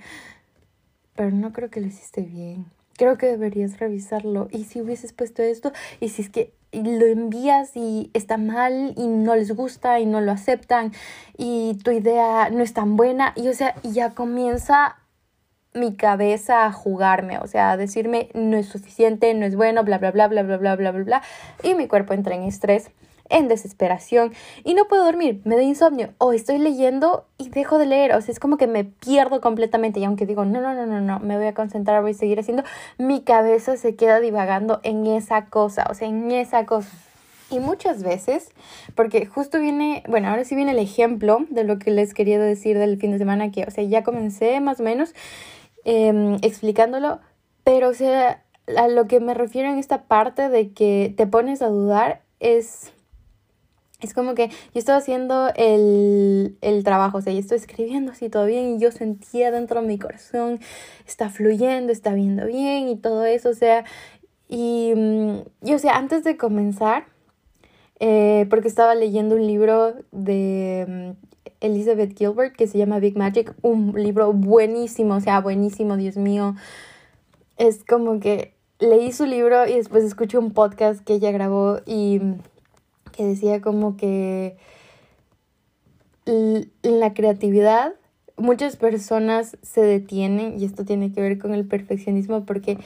pero 1.16 1.32
no 1.32 1.52
creo 1.52 1.70
que 1.70 1.82
lo 1.82 1.88
hiciste 1.88 2.22
bien. 2.22 2.66
Creo 2.98 3.18
que 3.18 3.26
deberías 3.26 3.80
revisarlo. 3.80 4.48
Y 4.52 4.66
si 4.66 4.80
hubieses 4.80 5.12
puesto 5.12 5.42
esto, 5.42 5.72
y 6.00 6.10
si 6.10 6.22
es 6.22 6.30
que 6.30 6.54
lo 6.72 7.06
envías 7.06 7.76
y 7.76 8.12
está 8.14 8.38
mal 8.38 8.94
y 8.96 9.08
no 9.08 9.36
les 9.36 9.54
gusta 9.56 10.00
y 10.00 10.06
no 10.06 10.22
lo 10.22 10.32
aceptan 10.32 10.94
y 11.38 11.78
tu 11.84 11.92
idea 11.92 12.50
no 12.50 12.64
es 12.64 12.74
tan 12.74 12.96
buena, 12.96 13.34
y 13.36 13.48
o 13.48 13.54
sea, 13.54 13.76
ya 13.84 14.12
comienza 14.12 14.98
mi 15.74 15.96
cabeza 15.96 16.66
a 16.66 16.72
jugarme, 16.72 17.40
o 17.40 17.48
sea, 17.48 17.72
a 17.72 17.78
decirme 17.78 18.30
no 18.34 18.58
es 18.58 18.68
suficiente, 18.68 19.34
no 19.34 19.46
es 19.46 19.56
bueno, 19.56 19.84
bla, 19.84 19.98
bla, 19.98 20.12
bla, 20.12 20.28
bla, 20.28 20.44
bla, 20.44 20.58
bla, 20.58 20.76
bla, 20.76 20.92
bla, 20.92 21.04
bla, 21.04 21.22
y 21.64 21.76
mi 21.76 21.88
cuerpo 21.88 22.14
entra 22.14 22.36
en 22.36 22.44
estrés 22.44 22.92
en 23.32 23.48
desesperación 23.48 24.34
y 24.64 24.74
no 24.74 24.88
puedo 24.88 25.06
dormir, 25.06 25.42
me 25.46 25.56
da 25.56 25.64
insomnio 25.64 26.10
o 26.18 26.34
estoy 26.34 26.60
leyendo 26.60 27.26
y 27.38 27.50
dejo 27.50 27.78
de 27.78 27.86
leer, 27.86 28.14
o 28.14 28.22
sea, 28.22 28.32
es 28.32 28.40
como 28.40 28.58
que 28.58 28.68
me 28.68 28.84
pierdo 28.84 29.42
completamente 29.42 30.00
y 30.00 30.06
aunque 30.06 30.26
digo, 30.26 30.46
no, 30.46 30.62
no, 30.62 30.74
no, 30.74 30.86
no, 30.86 31.02
no, 31.02 31.20
me 31.20 31.38
voy 31.38 31.48
a 31.48 31.54
concentrar, 31.54 32.02
voy 32.02 32.12
a 32.12 32.14
seguir 32.16 32.40
haciendo, 32.40 32.64
mi 32.98 33.22
cabeza 33.22 33.78
se 33.78 33.96
queda 33.96 34.20
divagando 34.20 34.80
en 34.84 35.08
esa 35.08 35.46
cosa, 35.46 35.88
o 35.90 35.94
sea, 35.94 36.08
en 36.08 36.32
esa 36.32 36.66
cosa. 36.66 36.90
Y 37.50 37.60
muchas 37.60 38.02
veces, 38.02 38.50
porque 38.96 39.26
justo 39.26 39.60
viene, 39.60 40.04
bueno, 40.08 40.30
ahora 40.30 40.46
sí 40.46 40.56
viene 40.56 40.72
el 40.72 40.80
ejemplo 40.80 41.46
de 41.50 41.66
lo 41.66 41.80
que 41.80 41.92
les 41.92 42.14
quería 42.14 42.40
decir 42.40 42.78
del 42.78 42.98
fin 42.98 43.12
de 43.12 43.18
semana, 43.18 43.52
que, 43.52 43.66
o 43.66 43.72
sea, 43.72 43.84
ya 43.84 44.04
comencé 44.04 44.62
más 44.62 44.80
o 44.80 44.84
menos 44.84 45.14
em, 45.84 46.36
explicándolo, 46.42 47.20
pero, 47.66 47.90
o 47.90 47.94
sea, 47.94 48.42
a 48.78 48.88
lo 48.88 49.06
que 49.08 49.20
me 49.20 49.34
refiero 49.34 49.70
en 49.70 49.78
esta 49.78 50.04
parte 50.04 50.48
de 50.48 50.72
que 50.72 51.14
te 51.18 51.28
pones 51.28 51.62
a 51.62 51.68
dudar 51.68 52.22
es 52.40 52.94
es 54.02 54.14
como 54.14 54.36
que 54.36 54.48
yo 54.48 54.56
estaba 54.80 54.98
haciendo 54.98 55.50
el, 55.56 56.58
el, 56.62 56.84
trabajo, 56.84 57.20
o 57.20 57.22
sea, 57.22 57.34
yo 57.34 57.40
estoy 57.40 57.58
escribiendo 57.58 58.12
así 58.12 58.30
todo 58.30 58.46
bien 58.46 58.76
y 58.76 58.80
yo 58.80 58.92
sentía 58.92 59.52
dentro 59.52 59.82
de 59.82 59.88
mi 59.88 60.00
corazón, 60.00 60.60
está 61.08 61.30
fluyendo, 61.30 61.92
está 61.92 62.14
viendo 62.14 62.46
bien 62.46 62.90
y 62.90 62.96
todo 62.96 63.26
eso, 63.26 63.50
o 63.50 63.54
sea, 63.54 63.86
y, 64.48 64.94
mm, 64.96 65.68
y 65.68 65.74
o 65.74 65.80
sea, 65.80 65.98
antes 65.98 66.24
de 66.24 66.38
comenzar, 66.38 67.06
eh, 68.00 68.48
porque 68.50 68.68
estaba 68.68 68.96
leyendo 68.96 69.36
un 69.36 69.46
libro 69.46 69.94
de 70.12 70.86
mm, 70.88 71.32
Elizabeth 71.62 72.18
Gilbert 72.18 72.56
que 72.56 72.68
se 72.68 72.78
llama 72.78 73.00
Big 73.00 73.18
Magic, 73.18 73.54
un 73.62 73.94
libro 73.96 74.34
buenísimo, 74.34 75.16
o 75.16 75.22
sea, 75.22 75.40
buenísimo, 75.42 75.98
Dios 75.98 76.18
mío, 76.18 76.56
es 77.58 77.84
como 77.84 78.20
que 78.20 78.56
leí 78.80 79.12
su 79.12 79.26
libro 79.26 79.68
y 79.68 79.76
después 79.76 80.04
escuché 80.04 80.40
un 80.40 80.52
podcast 80.52 81.02
que 81.06 81.14
ella 81.14 81.32
grabó 81.32 81.80
y 81.86 82.20
que 83.12 83.24
decía 83.24 83.62
como 83.62 83.98
que 83.98 84.58
la 86.26 87.14
creatividad 87.14 87.94
muchas 88.38 88.76
personas 88.76 89.58
se 89.62 89.82
detienen 89.82 90.60
y 90.60 90.66
esto 90.66 90.84
tiene 90.86 91.12
que 91.14 91.22
ver 91.22 91.38
con 91.38 91.54
el 91.54 91.66
perfeccionismo 91.66 92.46
porque 92.46 92.78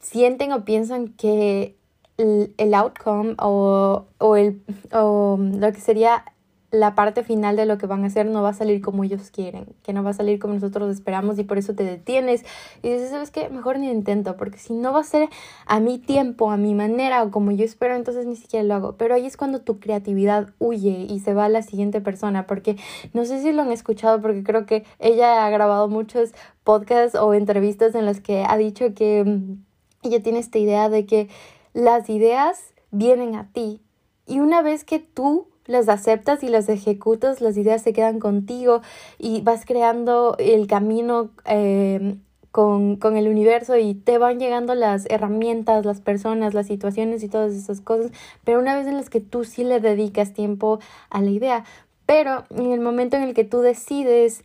sienten 0.00 0.52
o 0.52 0.64
piensan 0.64 1.08
que 1.08 1.76
el, 2.16 2.74
outcome 2.74 3.34
o, 3.38 4.06
o, 4.18 4.36
el, 4.36 4.60
o 4.92 5.38
lo 5.38 5.72
que 5.72 5.80
sería 5.80 6.24
la 6.70 6.94
parte 6.94 7.22
final 7.22 7.56
de 7.56 7.64
lo 7.64 7.78
que 7.78 7.86
van 7.86 8.04
a 8.04 8.08
hacer 8.08 8.26
no 8.26 8.42
va 8.42 8.50
a 8.50 8.54
salir 8.54 8.82
como 8.82 9.02
ellos 9.02 9.30
quieren, 9.30 9.74
que 9.82 9.94
no 9.94 10.02
va 10.02 10.10
a 10.10 10.14
salir 10.14 10.38
como 10.38 10.54
nosotros 10.54 10.90
esperamos 10.90 11.38
y 11.38 11.44
por 11.44 11.56
eso 11.56 11.74
te 11.74 11.82
detienes 11.82 12.44
y 12.82 12.90
dices, 12.90 13.10
¿sabes 13.10 13.30
qué? 13.30 13.48
Mejor 13.48 13.78
ni 13.78 13.90
intento, 13.90 14.36
porque 14.36 14.58
si 14.58 14.74
no 14.74 14.92
va 14.92 15.00
a 15.00 15.04
ser 15.04 15.30
a 15.66 15.80
mi 15.80 15.98
tiempo, 15.98 16.50
a 16.50 16.58
mi 16.58 16.74
manera 16.74 17.22
o 17.22 17.30
como 17.30 17.52
yo 17.52 17.64
espero, 17.64 17.96
entonces 17.96 18.26
ni 18.26 18.36
siquiera 18.36 18.64
lo 18.64 18.74
hago. 18.74 18.96
Pero 18.98 19.14
ahí 19.14 19.24
es 19.24 19.38
cuando 19.38 19.62
tu 19.62 19.80
creatividad 19.80 20.50
huye 20.58 21.06
y 21.08 21.20
se 21.20 21.32
va 21.32 21.46
a 21.46 21.48
la 21.48 21.62
siguiente 21.62 22.02
persona, 22.02 22.46
porque 22.46 22.76
no 23.14 23.24
sé 23.24 23.40
si 23.40 23.52
lo 23.52 23.62
han 23.62 23.72
escuchado, 23.72 24.20
porque 24.20 24.42
creo 24.42 24.66
que 24.66 24.84
ella 24.98 25.46
ha 25.46 25.50
grabado 25.50 25.88
muchos 25.88 26.32
podcasts 26.64 27.16
o 27.16 27.32
entrevistas 27.32 27.94
en 27.94 28.04
las 28.04 28.20
que 28.20 28.44
ha 28.44 28.58
dicho 28.58 28.92
que 28.94 29.24
mm, 29.24 29.64
ella 30.02 30.22
tiene 30.22 30.38
esta 30.38 30.58
idea 30.58 30.90
de 30.90 31.06
que 31.06 31.28
las 31.72 32.10
ideas 32.10 32.74
vienen 32.90 33.36
a 33.36 33.50
ti 33.52 33.80
y 34.26 34.40
una 34.40 34.60
vez 34.60 34.84
que 34.84 34.98
tú 34.98 35.48
las 35.68 35.88
aceptas 35.88 36.42
y 36.42 36.48
las 36.48 36.68
ejecutas, 36.68 37.40
las 37.40 37.56
ideas 37.56 37.82
se 37.82 37.92
quedan 37.92 38.18
contigo 38.18 38.80
y 39.18 39.42
vas 39.42 39.64
creando 39.64 40.34
el 40.38 40.66
camino 40.66 41.30
eh, 41.44 42.16
con, 42.50 42.96
con, 42.96 43.16
el 43.16 43.28
universo 43.28 43.76
y 43.76 43.94
te 43.94 44.18
van 44.18 44.40
llegando 44.40 44.74
las 44.74 45.06
herramientas, 45.10 45.84
las 45.84 46.00
personas, 46.00 46.54
las 46.54 46.66
situaciones 46.66 47.22
y 47.22 47.28
todas 47.28 47.52
esas 47.52 47.82
cosas, 47.82 48.10
pero 48.42 48.58
una 48.58 48.76
vez 48.76 48.86
en 48.86 48.96
las 48.96 49.10
que 49.10 49.20
tú 49.20 49.44
sí 49.44 49.62
le 49.62 49.78
dedicas 49.78 50.32
tiempo 50.32 50.80
a 51.10 51.20
la 51.20 51.30
idea, 51.30 51.64
pero 52.06 52.44
en 52.50 52.72
el 52.72 52.80
momento 52.80 53.18
en 53.18 53.22
el 53.22 53.34
que 53.34 53.44
tú 53.44 53.60
decides 53.60 54.42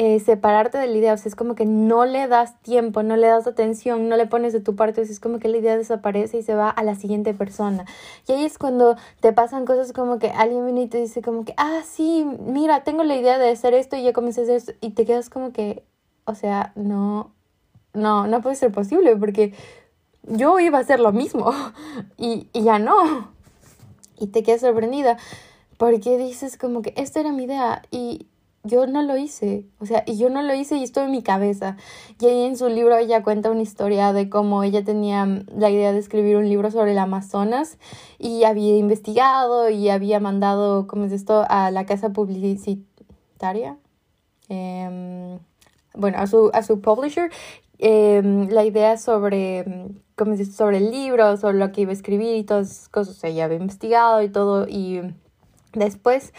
eh, 0.00 0.20
separarte 0.20 0.78
de 0.78 0.86
la 0.86 0.96
idea, 0.96 1.12
o 1.12 1.16
sea, 1.16 1.28
es 1.28 1.34
como 1.34 1.56
que 1.56 1.66
no 1.66 2.06
le 2.06 2.28
das 2.28 2.62
tiempo, 2.62 3.02
no 3.02 3.16
le 3.16 3.26
das 3.26 3.48
atención, 3.48 4.08
no 4.08 4.16
le 4.16 4.26
pones 4.26 4.52
de 4.52 4.60
tu 4.60 4.76
parte, 4.76 5.00
o 5.00 5.04
sea, 5.04 5.12
es 5.12 5.18
como 5.18 5.40
que 5.40 5.48
la 5.48 5.56
idea 5.56 5.76
desaparece 5.76 6.38
y 6.38 6.42
se 6.44 6.54
va 6.54 6.70
a 6.70 6.84
la 6.84 6.94
siguiente 6.94 7.34
persona. 7.34 7.84
Y 8.28 8.30
ahí 8.30 8.44
es 8.44 8.58
cuando 8.58 8.94
te 9.18 9.32
pasan 9.32 9.66
cosas 9.66 9.92
como 9.92 10.20
que 10.20 10.30
alguien 10.30 10.64
viene 10.66 10.82
y 10.82 10.86
te 10.86 10.98
dice 10.98 11.20
como 11.20 11.44
que, 11.44 11.52
ah, 11.56 11.80
sí, 11.84 12.24
mira, 12.46 12.84
tengo 12.84 13.02
la 13.02 13.16
idea 13.16 13.38
de 13.38 13.50
hacer 13.50 13.74
esto 13.74 13.96
y 13.96 14.04
ya 14.04 14.12
comencé 14.12 14.42
a 14.42 14.44
hacer 14.44 14.56
esto 14.58 14.72
y 14.80 14.90
te 14.90 15.04
quedas 15.04 15.30
como 15.30 15.52
que, 15.52 15.82
o 16.26 16.36
sea, 16.36 16.70
no, 16.76 17.32
no, 17.92 18.28
no 18.28 18.40
puede 18.40 18.54
ser 18.54 18.70
posible 18.70 19.16
porque 19.16 19.52
yo 20.22 20.60
iba 20.60 20.78
a 20.78 20.82
hacer 20.82 21.00
lo 21.00 21.10
mismo 21.10 21.50
y, 22.16 22.46
y 22.52 22.62
ya 22.62 22.78
no. 22.78 23.32
Y 24.16 24.28
te 24.28 24.44
quedas 24.44 24.60
sorprendida 24.60 25.18
porque 25.76 26.16
dices 26.18 26.56
como 26.56 26.82
que 26.82 26.94
esta 26.96 27.18
era 27.18 27.32
mi 27.32 27.42
idea 27.42 27.82
y 27.90 28.28
yo 28.68 28.86
no 28.86 29.02
lo 29.02 29.16
hice, 29.16 29.66
o 29.80 29.86
sea, 29.86 30.04
y 30.06 30.16
yo 30.18 30.30
no 30.30 30.42
lo 30.42 30.54
hice 30.54 30.76
y 30.76 30.84
esto 30.84 31.02
en 31.02 31.10
mi 31.10 31.22
cabeza. 31.22 31.76
Y 32.20 32.26
ahí 32.26 32.44
en 32.44 32.56
su 32.56 32.68
libro 32.68 32.96
ella 32.96 33.22
cuenta 33.22 33.50
una 33.50 33.62
historia 33.62 34.12
de 34.12 34.28
cómo 34.28 34.62
ella 34.62 34.84
tenía 34.84 35.26
la 35.56 35.70
idea 35.70 35.92
de 35.92 35.98
escribir 35.98 36.36
un 36.36 36.48
libro 36.48 36.70
sobre 36.70 36.92
el 36.92 36.98
Amazonas 36.98 37.78
y 38.18 38.44
había 38.44 38.76
investigado 38.76 39.70
y 39.70 39.88
había 39.88 40.20
mandado, 40.20 40.86
¿cómo 40.86 41.04
es 41.04 41.12
esto?, 41.12 41.44
a 41.48 41.70
la 41.70 41.86
casa 41.86 42.10
publicitaria. 42.10 43.78
Em, 44.48 45.38
bueno, 45.94 46.18
a 46.18 46.26
su, 46.26 46.50
a 46.54 46.62
su 46.62 46.80
publisher, 46.80 47.30
em, 47.78 48.48
la 48.48 48.64
idea 48.64 48.96
sobre, 48.98 49.64
¿cómo 50.16 50.34
es 50.34 50.40
esto?, 50.40 50.56
sobre 50.56 50.78
el 50.78 50.90
libro, 50.90 51.36
sobre 51.36 51.58
lo 51.58 51.72
que 51.72 51.82
iba 51.82 51.90
a 51.90 51.94
escribir 51.94 52.36
y 52.36 52.44
todas 52.44 52.70
esas 52.70 52.88
cosas. 52.88 53.22
Ella 53.24 53.44
había 53.44 53.58
investigado 53.58 54.22
y 54.22 54.28
todo 54.28 54.66
y 54.68 55.00
después 55.72 56.32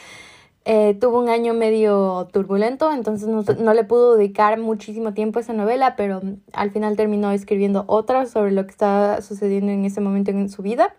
eh, 0.72 0.94
tuvo 0.94 1.20
un 1.20 1.30
año 1.30 1.56
medio 1.56 2.28
turbulento, 2.32 2.92
entonces 2.92 3.28
no, 3.28 3.42
no, 3.42 3.74
le 3.74 3.84
pudo 3.86 4.18
dedicar 4.18 4.60
muchísimo 4.60 5.16
tiempo 5.16 5.40
a 5.40 5.42
esa 5.42 5.52
novela, 5.52 5.96
pero 5.96 6.22
al 6.54 6.70
final 6.70 6.96
terminó 6.96 7.32
escribiendo 7.32 7.86
otra 7.88 8.28
sobre 8.28 8.52
lo 8.52 8.64
que 8.66 8.70
estaba 8.70 9.20
sucediendo 9.24 9.72
en 9.72 9.84
ese 9.84 10.00
momento 10.00 10.30
en 10.30 10.48
su 10.48 10.62
vida. 10.62 10.94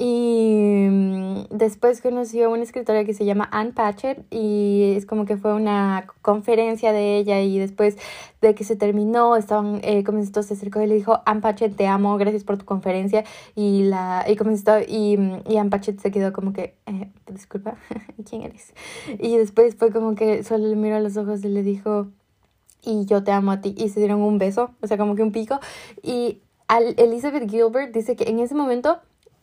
Y 0.00 0.86
mm, 0.88 1.46
después 1.50 2.00
conoció 2.00 2.46
a 2.46 2.48
una 2.50 2.62
escritora 2.62 3.04
que 3.04 3.14
se 3.14 3.24
llama 3.24 3.48
Anne 3.50 3.72
Patchett 3.72 4.24
y 4.32 4.94
es 4.96 5.06
como 5.06 5.24
que 5.26 5.36
fue 5.36 5.52
una 5.54 6.06
conferencia 6.22 6.92
de 6.92 7.16
ella 7.16 7.40
y 7.40 7.58
después 7.58 7.96
de 8.40 8.54
que 8.54 8.62
se 8.62 8.76
terminó, 8.76 9.34
estaban, 9.34 9.80
eh, 9.82 10.04
comenzó, 10.04 10.44
se 10.44 10.54
acercó 10.54 10.80
y 10.80 10.86
le 10.86 10.94
dijo, 10.94 11.20
Anne 11.26 11.40
Patchett, 11.40 11.74
te 11.74 11.88
amo, 11.88 12.16
gracias 12.16 12.44
por 12.44 12.58
tu 12.58 12.64
conferencia. 12.64 13.24
Y, 13.56 13.82
la, 13.82 14.24
y 14.28 14.36
comenzó, 14.36 14.78
y, 14.78 15.18
y 15.48 15.56
Anne 15.56 15.70
Patchett 15.70 15.98
se 15.98 16.12
quedó 16.12 16.32
como 16.32 16.52
que, 16.52 16.76
eh, 16.86 17.10
disculpa, 17.26 17.74
¿quién 18.30 18.42
eres? 18.42 18.74
Y 19.18 19.36
después 19.36 19.74
fue 19.74 19.90
como 19.90 20.14
que 20.14 20.44
solo 20.44 20.68
le 20.68 20.76
miró 20.76 20.94
a 20.94 21.00
los 21.00 21.16
ojos 21.16 21.44
y 21.44 21.48
le 21.48 21.64
dijo, 21.64 22.06
y 22.84 23.04
yo 23.06 23.24
te 23.24 23.32
amo 23.32 23.50
a 23.50 23.60
ti. 23.60 23.74
Y 23.76 23.88
se 23.88 23.98
dieron 23.98 24.22
un 24.22 24.38
beso, 24.38 24.70
o 24.80 24.86
sea, 24.86 24.96
como 24.96 25.16
que 25.16 25.24
un 25.24 25.32
pico. 25.32 25.58
Y 26.04 26.40
Elizabeth 26.96 27.50
Gilbert 27.50 27.92
dice 27.92 28.14
que 28.14 28.30
en 28.30 28.38
ese 28.38 28.54
momento 28.54 29.00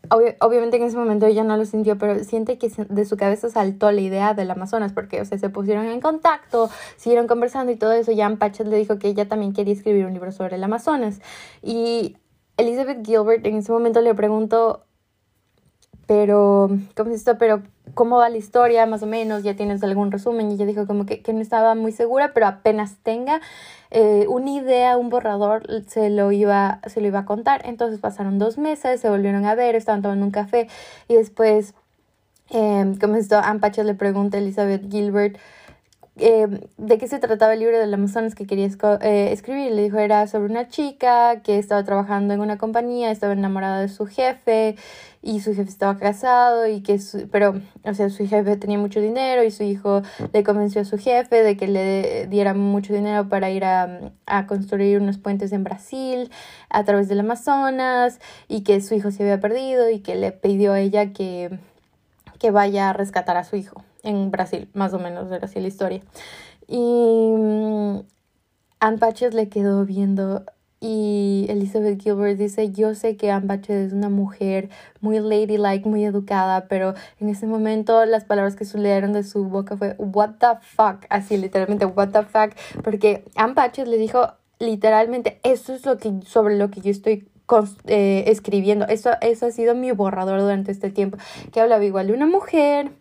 obviamente 0.09 0.77
en 0.77 0.83
ese 0.83 0.97
momento 0.97 1.25
ella 1.25 1.43
no 1.43 1.57
lo 1.57 1.65
sintió, 1.65 1.97
pero 1.97 2.24
siente 2.24 2.57
que 2.57 2.71
de 2.89 3.05
su 3.05 3.17
cabeza 3.17 3.50
saltó 3.50 3.91
la 3.91 4.01
idea 4.01 4.33
del 4.33 4.51
Amazonas, 4.51 4.93
porque, 4.93 5.21
o 5.21 5.25
sea, 5.25 5.38
se 5.38 5.50
pusieron 5.50 5.85
en 5.85 6.01
contacto, 6.01 6.69
siguieron 6.97 7.27
conversando 7.27 7.71
y 7.71 7.75
todo 7.75 7.93
eso. 7.93 8.12
Y 8.12 8.21
Anne 8.21 8.38
Patchett 8.38 8.67
le 8.67 8.77
dijo 8.77 9.00
que 9.00 9.07
ella 9.07 9.27
también 9.27 9.53
quería 9.53 9.74
escribir 9.74 10.05
un 10.05 10.13
libro 10.13 10.31
sobre 10.31 10.55
el 10.55 10.63
Amazonas. 10.63 11.21
Y 11.62 12.17
Elizabeth 12.57 13.05
Gilbert 13.05 13.45
en 13.45 13.57
ese 13.57 13.71
momento 13.71 14.01
le 14.01 14.13
preguntó, 14.15 14.85
pero, 16.07 16.69
¿cómo 16.95 17.12
es? 17.12 17.25
Pero, 17.39 17.63
¿cómo 17.95 18.17
va 18.17 18.29
la 18.29 18.38
historia? 18.38 18.85
Más 18.85 19.01
o 19.01 19.07
menos, 19.07 19.43
ya 19.43 19.55
tienes 19.55 19.83
algún 19.83 20.12
resumen. 20.12 20.51
Y 20.51 20.53
ella 20.55 20.65
dijo 20.65 20.85
como 20.85 21.05
que, 21.05 21.21
que 21.21 21.33
no 21.33 21.41
estaba 21.41 21.74
muy 21.74 21.91
segura, 21.91 22.31
pero 22.33 22.45
apenas 22.45 22.97
tenga 23.01 23.41
eh, 23.92 24.25
una 24.27 24.51
idea, 24.51 24.98
un 24.98 25.10
borrador, 25.10 25.63
se 25.88 26.10
lo, 26.10 26.32
iba, 26.32 26.80
se 26.88 27.01
lo 27.01 27.08
iba 27.08 27.20
a 27.20 27.25
contar. 27.25 27.62
Entonces 27.65 28.00
pasaron 28.00 28.39
dos 28.39 28.58
meses, 28.58 29.01
se 29.01 29.10
volvieron 29.10 29.46
a 29.46 29.56
ver, 29.56 29.75
estaban 29.75 30.01
tomando 30.01 30.25
un 30.25 30.32
café 30.32 30.68
y 31.08 31.15
después, 31.15 31.74
eh, 32.50 32.96
como 33.00 33.15
esto, 33.15 33.38
Anne 33.38 33.60
le 33.84 33.96
pregunta 33.96 34.38
a 34.38 34.39
Elizabeth 34.42 34.89
Gilbert, 34.92 35.38
Em, 36.17 36.62
de 36.77 36.98
qué 36.98 37.10
se 37.10 37.19
trataba 37.19 37.53
el 37.53 37.60
libro 37.60 37.77
del 37.77 37.93
Amazonas 37.93 38.36
que 38.36 38.48
quería 38.48 38.69
eh, 39.01 39.29
escribir. 39.34 39.74
Le 39.74 39.84
dijo 39.84 39.98
era 39.98 40.27
sobre 40.27 40.50
una 40.50 40.69
chica 40.69 41.41
que 41.41 41.60
estaba 41.60 41.84
trabajando 41.84 42.34
en 42.34 42.39
una 42.39 42.57
compañía, 42.57 43.12
estaba 43.12 43.34
enamorada 43.34 43.81
de 43.81 43.89
su 43.89 44.05
jefe 44.05 44.77
y 45.22 45.41
su 45.41 45.53
jefe 45.53 45.69
estaba 45.69 45.98
casado 45.98 46.67
y 46.67 46.81
que 46.81 47.00
pero 47.31 47.60
o 47.84 47.93
sea 47.93 48.10
su 48.10 48.25
jefe 48.27 48.55
tenía 48.55 48.77
mucho 48.77 49.01
dinero 49.01 49.43
y 49.43 49.51
su 49.51 49.63
hijo 49.63 50.03
le 50.31 50.43
convenció 50.45 50.81
a 50.81 50.86
su 50.86 50.98
jefe 50.98 51.43
de 51.43 51.57
que 51.57 51.67
le 51.67 52.27
diera 52.27 52.53
mucho 52.53 52.93
dinero 52.93 53.27
para 53.27 53.50
ir 53.51 53.65
a, 53.65 54.12
a 54.25 54.48
construir 54.48 55.01
unos 55.01 55.17
puentes 55.17 55.51
en 55.51 55.65
Brasil 55.65 56.31
a 56.69 56.86
través 56.86 57.10
del 57.10 57.19
Amazonas 57.19 58.19
y 58.48 58.62
que 58.62 58.79
su 58.79 58.95
hijo 58.95 59.12
se 59.12 59.24
había 59.24 59.41
perdido 59.41 59.89
y 59.89 60.00
que 60.00 60.15
le 60.15 60.31
pidió 60.31 60.74
a 60.74 60.79
ella 60.79 61.12
que 61.12 61.60
que 62.39 62.51
vaya 62.51 62.89
a 62.89 62.93
rescatar 62.93 63.36
a 63.38 63.43
su 63.43 63.57
hijo 63.57 63.84
en 64.05 64.31
Brasil, 64.31 64.69
más 64.74 64.93
o 64.93 65.00
menos 65.00 65.31
era 65.31 65.45
así 65.45 65.59
la 65.59 65.67
historia. 65.67 66.01
Y 66.67 66.77
um, 66.77 68.03
Anne 68.79 69.00
le 69.31 69.50
quedó 69.50 69.85
viendo 69.85 70.45
y 70.88 71.47
Elizabeth 71.50 72.01
Gilbert 72.01 72.38
dice, 72.38 72.71
yo 72.71 72.93
sé 72.93 73.17
que 73.17 73.31
Anne 73.31 73.47
Batchet 73.47 73.88
es 73.88 73.93
una 73.93 74.09
mujer 74.09 74.69
muy 75.01 75.19
ladylike, 75.19 75.88
muy 75.88 76.05
educada, 76.05 76.67
pero 76.67 76.93
en 77.19 77.29
ese 77.29 77.47
momento 77.47 78.05
las 78.05 78.25
palabras 78.25 78.55
que 78.55 78.65
salieron 78.65 79.13
de 79.13 79.24
su 79.24 79.45
boca 79.45 79.77
fue, 79.77 79.95
what 79.97 80.35
the 80.39 80.59
fuck, 80.62 81.05
así 81.09 81.38
literalmente, 81.38 81.85
what 81.85 82.09
the 82.09 82.21
fuck, 82.24 82.53
porque 82.83 83.25
Anne 83.35 83.53
Batchet 83.53 83.88
le 83.88 83.97
dijo 83.97 84.27
literalmente, 84.59 85.39
eso 85.43 85.74
es 85.74 85.85
lo 85.85 85.97
que, 85.97 86.13
sobre 86.25 86.55
lo 86.57 86.69
que 86.69 86.81
yo 86.81 86.91
estoy 86.91 87.27
eh, 87.88 88.25
escribiendo. 88.27 88.85
Eso, 88.88 89.12
eso 89.21 89.45
ha 89.45 89.51
sido 89.51 89.75
mi 89.75 89.91
borrador 89.91 90.41
durante 90.41 90.71
este 90.71 90.89
tiempo, 90.89 91.17
que 91.51 91.62
hablaba 91.62 91.83
igual 91.83 92.07
de 92.07 92.13
una 92.13 92.27
mujer 92.27 92.91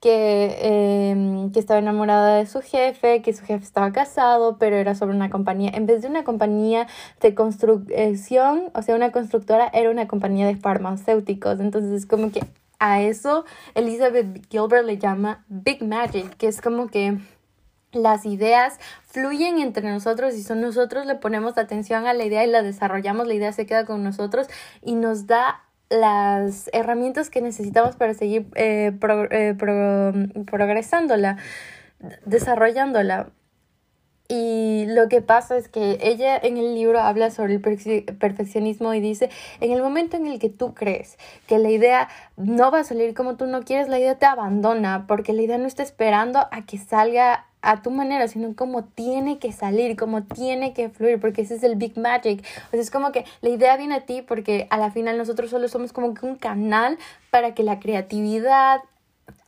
que, 0.00 0.56
em, 0.62 1.52
que 1.52 1.60
estaba 1.60 1.78
enamorada 1.78 2.36
de 2.36 2.46
su 2.46 2.62
jefe, 2.62 3.22
que 3.22 3.32
su 3.34 3.44
jefe 3.44 3.64
estaba 3.64 3.92
casado, 3.92 4.56
pero 4.58 4.76
era 4.76 4.94
sobre 4.94 5.14
una 5.14 5.30
compañía, 5.30 5.70
en 5.74 5.86
vez 5.86 6.02
de 6.02 6.08
una 6.08 6.24
compañía 6.24 6.86
de 7.20 7.34
construcción, 7.34 8.70
o 8.74 8.82
sea, 8.82 8.96
una 8.96 9.12
constructora, 9.12 9.70
era 9.72 9.90
una 9.90 10.08
compañía 10.08 10.46
de 10.46 10.56
farmacéuticos. 10.56 11.60
Entonces 11.60 11.92
es 11.92 12.06
como 12.06 12.32
que 12.32 12.40
a 12.78 13.02
eso 13.02 13.44
Elizabeth 13.74 14.46
Gilbert 14.50 14.86
le 14.86 14.98
llama 14.98 15.44
Big 15.48 15.82
Magic, 15.84 16.36
que 16.36 16.48
es 16.48 16.60
como 16.62 16.88
que 16.88 17.18
las 17.92 18.24
ideas 18.24 18.78
fluyen 19.02 19.58
entre 19.58 19.90
nosotros 19.90 20.34
y 20.34 20.42
son 20.42 20.60
nosotros 20.60 21.06
le 21.06 21.16
ponemos 21.16 21.58
atención 21.58 22.06
a 22.06 22.14
la 22.14 22.24
idea 22.24 22.44
y 22.44 22.50
la 22.50 22.62
desarrollamos, 22.62 23.26
la 23.26 23.34
idea 23.34 23.52
se 23.52 23.66
queda 23.66 23.84
con 23.84 24.02
nosotros 24.02 24.46
y 24.82 24.94
nos 24.94 25.26
da 25.26 25.64
las 25.90 26.70
herramientas 26.72 27.30
que 27.30 27.42
necesitamos 27.42 27.96
para 27.96 28.14
seguir 28.14 28.46
eh, 28.54 28.92
eh, 29.30 29.54
progresándola, 30.46 31.36
desarrollándola. 32.24 33.30
Y 34.32 34.86
lo 34.86 35.08
que 35.08 35.22
pasa 35.22 35.56
es 35.56 35.68
que 35.68 35.98
ella 36.00 36.36
en 36.36 36.56
el 36.56 36.76
libro 36.76 37.00
habla 37.00 37.32
sobre 37.32 37.54
el 37.54 37.60
perfeccionismo 37.60 38.94
y 38.94 39.00
dice, 39.00 39.28
en 39.60 39.72
el 39.72 39.82
momento 39.82 40.16
en 40.16 40.28
el 40.28 40.38
que 40.38 40.48
tú 40.48 40.72
crees 40.72 41.18
que 41.48 41.58
la 41.58 41.68
idea 41.68 42.08
no 42.36 42.70
va 42.70 42.78
a 42.78 42.84
salir 42.84 43.12
como 43.12 43.36
tú 43.36 43.46
no 43.46 43.64
quieres, 43.64 43.88
la 43.88 43.98
idea 43.98 44.14
te 44.20 44.26
abandona 44.26 45.06
porque 45.08 45.32
la 45.32 45.42
idea 45.42 45.58
no 45.58 45.66
está 45.66 45.82
esperando 45.82 46.38
a 46.38 46.64
que 46.64 46.78
salga 46.78 47.46
a 47.60 47.82
tu 47.82 47.90
manera, 47.90 48.28
sino 48.28 48.54
como 48.54 48.84
tiene 48.84 49.40
que 49.40 49.50
salir, 49.50 49.96
como 49.96 50.22
tiene 50.22 50.74
que 50.74 50.90
fluir, 50.90 51.18
porque 51.18 51.42
ese 51.42 51.56
es 51.56 51.64
el 51.64 51.74
big 51.74 51.98
magic. 51.98 52.46
O 52.68 52.70
sea, 52.70 52.80
es 52.80 52.92
como 52.92 53.10
que 53.10 53.24
la 53.40 53.48
idea 53.48 53.76
viene 53.76 53.96
a 53.96 54.06
ti 54.06 54.22
porque 54.22 54.68
a 54.70 54.78
la 54.78 54.92
final 54.92 55.18
nosotros 55.18 55.50
solo 55.50 55.66
somos 55.66 55.92
como 55.92 56.14
que 56.14 56.24
un 56.24 56.36
canal 56.36 56.98
para 57.32 57.52
que 57.52 57.64
la 57.64 57.80
creatividad 57.80 58.80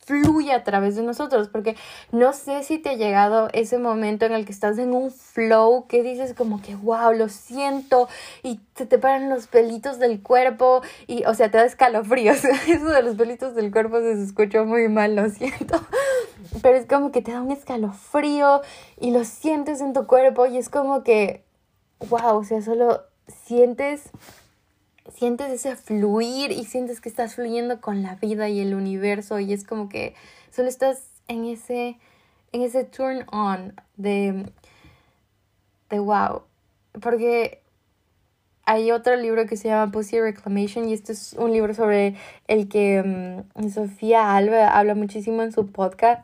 fluya 0.05 0.57
a 0.57 0.63
través 0.63 0.95
de 0.97 1.03
nosotros, 1.03 1.47
porque 1.47 1.77
no 2.11 2.33
sé 2.33 2.63
si 2.63 2.77
te 2.77 2.89
ha 2.89 2.93
llegado 2.95 3.49
ese 3.53 3.77
momento 3.77 4.25
en 4.25 4.33
el 4.33 4.45
que 4.45 4.51
estás 4.51 4.77
en 4.77 4.93
un 4.93 5.11
flow 5.11 5.87
que 5.87 6.03
dices 6.03 6.33
como 6.33 6.61
que 6.61 6.75
wow, 6.75 7.13
lo 7.13 7.29
siento 7.29 8.09
y 8.43 8.59
se 8.75 8.85
te 8.85 8.99
paran 8.99 9.29
los 9.29 9.47
pelitos 9.47 9.99
del 9.99 10.21
cuerpo 10.21 10.81
y 11.07 11.23
o 11.25 11.33
sea, 11.33 11.49
te 11.49 11.57
da 11.57 11.65
escalofríos. 11.65 12.43
Eso 12.67 12.89
de 12.89 13.01
los 13.01 13.15
pelitos 13.15 13.55
del 13.55 13.71
cuerpo 13.71 13.99
se 13.99 14.21
escuchó 14.21 14.65
muy 14.65 14.89
mal, 14.89 15.15
lo 15.15 15.29
siento 15.29 15.81
pero 16.61 16.77
es 16.77 16.85
como 16.85 17.11
que 17.11 17.21
te 17.21 17.31
da 17.31 17.41
un 17.41 17.51
escalofrío 17.51 18.61
y 18.99 19.11
lo 19.11 19.23
sientes 19.23 19.81
en 19.81 19.93
tu 19.93 20.07
cuerpo 20.07 20.45
y 20.45 20.57
es 20.57 20.69
como 20.69 21.03
que, 21.03 21.43
wow, 22.09 22.37
o 22.37 22.43
sea, 22.43 22.61
solo 22.61 23.01
sientes, 23.27 24.09
sientes 25.11 25.49
ese 25.51 25.75
fluir 25.75 26.51
y 26.51 26.65
sientes 26.65 27.01
que 27.01 27.09
estás 27.09 27.35
fluyendo 27.35 27.81
con 27.81 28.03
la 28.03 28.15
vida 28.15 28.49
y 28.49 28.59
el 28.59 28.73
universo 28.73 29.39
y 29.39 29.53
es 29.53 29.65
como 29.65 29.89
que 29.89 30.15
solo 30.51 30.67
estás 30.69 31.03
en 31.27 31.45
ese, 31.45 31.97
en 32.51 32.61
ese 32.61 32.83
turn 32.83 33.25
on 33.31 33.73
de, 33.97 34.51
de 35.89 35.99
wow, 35.99 36.43
porque 37.01 37.62
hay 38.65 38.91
otro 38.91 39.15
libro 39.15 39.45
que 39.45 39.57
se 39.57 39.67
llama 39.67 39.91
Pussy 39.91 40.19
Reclamation 40.19 40.87
y 40.87 40.93
este 40.93 41.11
es 41.11 41.33
un 41.33 41.51
libro 41.51 41.73
sobre 41.73 42.15
el 42.47 42.69
que 42.69 43.43
mm, 43.55 43.69
Sofía 43.69 44.35
Alba 44.35 44.77
habla 44.77 44.95
muchísimo 44.95 45.43
en 45.43 45.51
su 45.51 45.67
podcast 45.67 46.23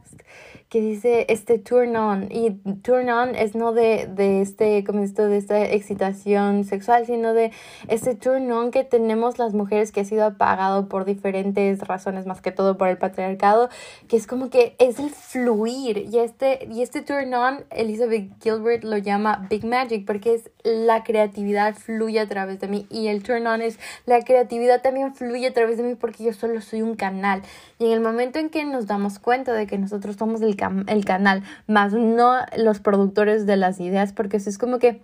que 0.70 0.82
dice 0.82 1.26
este 1.30 1.58
turn 1.58 1.96
on 1.96 2.32
y 2.32 2.52
turn 2.84 3.10
on 3.10 3.34
es 3.34 3.56
no 3.56 3.74
de, 3.74 4.08
de 4.08 4.42
este 4.42 4.84
como 4.84 5.02
esto 5.04 5.28
de 5.28 5.38
esta 5.38 5.64
excitación 5.64 6.64
sexual 6.64 7.08
sino 7.08 7.34
de 7.34 7.52
este 7.88 8.14
turn 8.14 8.52
on 8.52 8.70
que 8.70 8.84
tenemos 8.84 9.40
las 9.40 9.56
mujeres 9.56 9.92
que 9.92 10.02
ha 10.02 10.06
sido 10.06 10.26
apagado 10.26 10.88
por 10.88 11.06
diferentes 11.06 11.80
razones 11.80 12.28
más 12.28 12.42
que 12.42 12.52
todo 12.52 12.78
por 12.78 12.88
el 12.88 13.00
patriarcado 13.00 13.70
que 14.08 14.16
es 14.16 14.28
como 14.28 14.52
que 14.52 14.76
es 14.78 15.00
el 15.00 15.10
fluir 15.10 15.98
y 15.98 16.20
este 16.20 16.68
y 16.72 16.84
este 16.84 17.02
turn 17.02 17.34
on 17.34 17.66
Elizabeth 17.72 18.30
Gilbert 18.40 18.84
lo 18.84 18.98
llama 18.98 19.48
big 19.50 19.66
magic 19.66 20.06
porque 20.06 20.36
es 20.36 20.52
la 20.64 21.04
creatividad 21.04 21.74
fluye 21.76 22.20
a 22.20 22.28
través 22.30 22.62
de 22.62 22.70
mí. 22.70 22.88
Y 22.90 23.08
el 23.08 23.22
turn 23.24 23.46
on 23.48 23.62
es 23.62 23.78
la 24.06 24.22
creatividad 24.22 24.82
también 24.82 25.14
fluye 25.14 25.48
a 25.48 25.54
través 25.54 25.76
de 25.78 25.84
mí 25.84 25.96
porque 25.96 26.24
yo 26.24 26.34
solo 26.34 26.62
soy 26.62 26.82
un 26.82 26.96
canal. 26.96 27.42
Y 27.80 27.88
en 27.88 27.92
el 27.92 28.00
momento 28.00 28.40
en 28.40 28.50
que 28.50 28.64
nos 28.64 28.88
damos 28.88 29.20
cuenta 29.20 29.54
de 29.54 29.68
que 29.68 29.78
nosotros 29.78 30.16
somos 30.16 30.42
el 30.42 30.56
el 30.88 31.06
canal, 31.06 31.44
más 31.68 31.94
no 31.94 32.38
los 32.58 32.80
productores 32.80 33.46
de 33.46 33.58
las 33.58 33.80
ideas, 33.80 34.14
porque 34.14 34.38
eso 34.38 34.50
es 34.50 34.58
como 34.58 34.80
que 34.80 35.02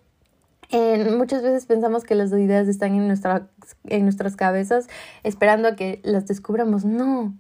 muchas 1.17 1.43
veces 1.43 1.65
pensamos 1.65 2.03
que 2.03 2.15
las 2.15 2.31
ideas 2.31 2.67
están 2.67 2.95
en, 2.95 3.07
nuestra, 3.07 3.47
en 3.85 4.03
nuestras 4.03 4.35
cabezas 4.35 4.87
esperando 5.23 5.67
a 5.67 5.75
que 5.75 6.01
las 6.03 6.27
descubramos. 6.27 6.85
No, 6.85 7.33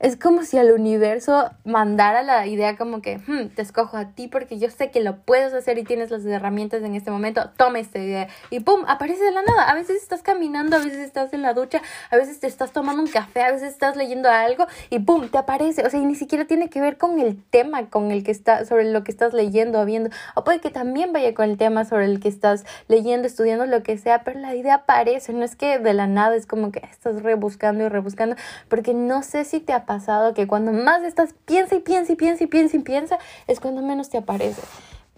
es 0.00 0.16
como 0.16 0.44
si 0.44 0.58
el 0.58 0.70
universo 0.70 1.50
mandara 1.64 2.22
la 2.22 2.46
idea 2.46 2.76
como 2.76 3.02
que, 3.02 3.18
hmm, 3.18 3.48
te 3.54 3.62
escojo 3.62 3.96
a 3.96 4.12
ti 4.12 4.28
porque 4.28 4.58
yo 4.58 4.70
sé 4.70 4.90
que 4.90 5.00
lo 5.00 5.16
puedes 5.16 5.52
hacer 5.52 5.76
y 5.78 5.84
tienes 5.84 6.10
las 6.10 6.24
herramientas 6.24 6.82
en 6.82 6.94
este 6.94 7.10
momento, 7.10 7.50
toma 7.56 7.80
esta 7.80 7.98
idea. 7.98 8.28
Y 8.50 8.60
¡pum! 8.60 8.84
Aparece 8.86 9.24
de 9.24 9.32
la 9.32 9.42
nada. 9.42 9.64
A 9.64 9.74
veces 9.74 10.00
estás 10.00 10.22
caminando, 10.22 10.76
a 10.76 10.78
veces 10.78 10.98
estás 10.98 11.32
en 11.32 11.42
la 11.42 11.52
ducha, 11.52 11.82
a 12.10 12.16
veces 12.16 12.38
te 12.38 12.46
estás 12.46 12.72
tomando 12.72 13.02
un 13.02 13.08
café, 13.08 13.42
a 13.42 13.50
veces 13.50 13.72
estás 13.72 13.96
leyendo 13.96 14.30
algo 14.30 14.66
y 14.88 15.00
¡pum! 15.00 15.28
te 15.28 15.38
aparece. 15.38 15.84
O 15.84 15.90
sea, 15.90 15.98
y 15.98 16.04
ni 16.04 16.14
siquiera 16.14 16.44
tiene 16.44 16.68
que 16.70 16.80
ver 16.80 16.96
con 16.96 17.18
el 17.18 17.42
tema 17.42 17.90
con 17.90 18.12
el 18.12 18.22
que 18.22 18.30
está, 18.30 18.64
sobre 18.64 18.84
lo 18.84 19.02
que 19.02 19.10
estás 19.10 19.32
leyendo 19.32 19.80
o 19.80 19.84
viendo. 19.84 20.10
O 20.36 20.44
puede 20.44 20.60
que 20.60 20.70
también 20.70 21.12
vaya 21.12 21.34
con 21.34 21.50
el 21.50 21.56
tema 21.56 21.84
sobre 21.84 22.04
el 22.04 22.20
que 22.20 22.28
estás 22.28 22.64
leyendo, 22.86 23.26
estudiando, 23.26 23.66
lo 23.66 23.82
que 23.82 23.98
sea, 23.98 24.22
pero 24.22 24.38
la 24.38 24.54
idea 24.54 24.74
aparece. 24.74 25.32
No 25.32 25.44
es 25.44 25.56
que 25.56 25.80
de 25.80 25.92
la 25.92 26.06
nada 26.06 26.36
es 26.36 26.46
como 26.46 26.70
que 26.70 26.80
estás 26.90 27.22
rebuscando 27.22 27.84
y 27.84 27.88
rebuscando, 27.88 28.36
porque 28.68 28.94
no 28.94 29.24
sé 29.24 29.44
si 29.44 29.58
te 29.58 29.72
pasado 29.88 30.34
que 30.34 30.46
cuando 30.46 30.70
más 30.70 31.02
estás 31.02 31.34
piensa 31.46 31.74
y 31.74 31.80
piensa 31.80 32.12
y 32.12 32.16
piensa 32.16 32.44
y 32.44 32.46
piensa 32.46 32.76
y 32.76 32.80
piensa, 32.80 33.18
es 33.46 33.58
cuando 33.58 33.82
menos 33.82 34.10
te 34.10 34.18
aparece. 34.18 34.60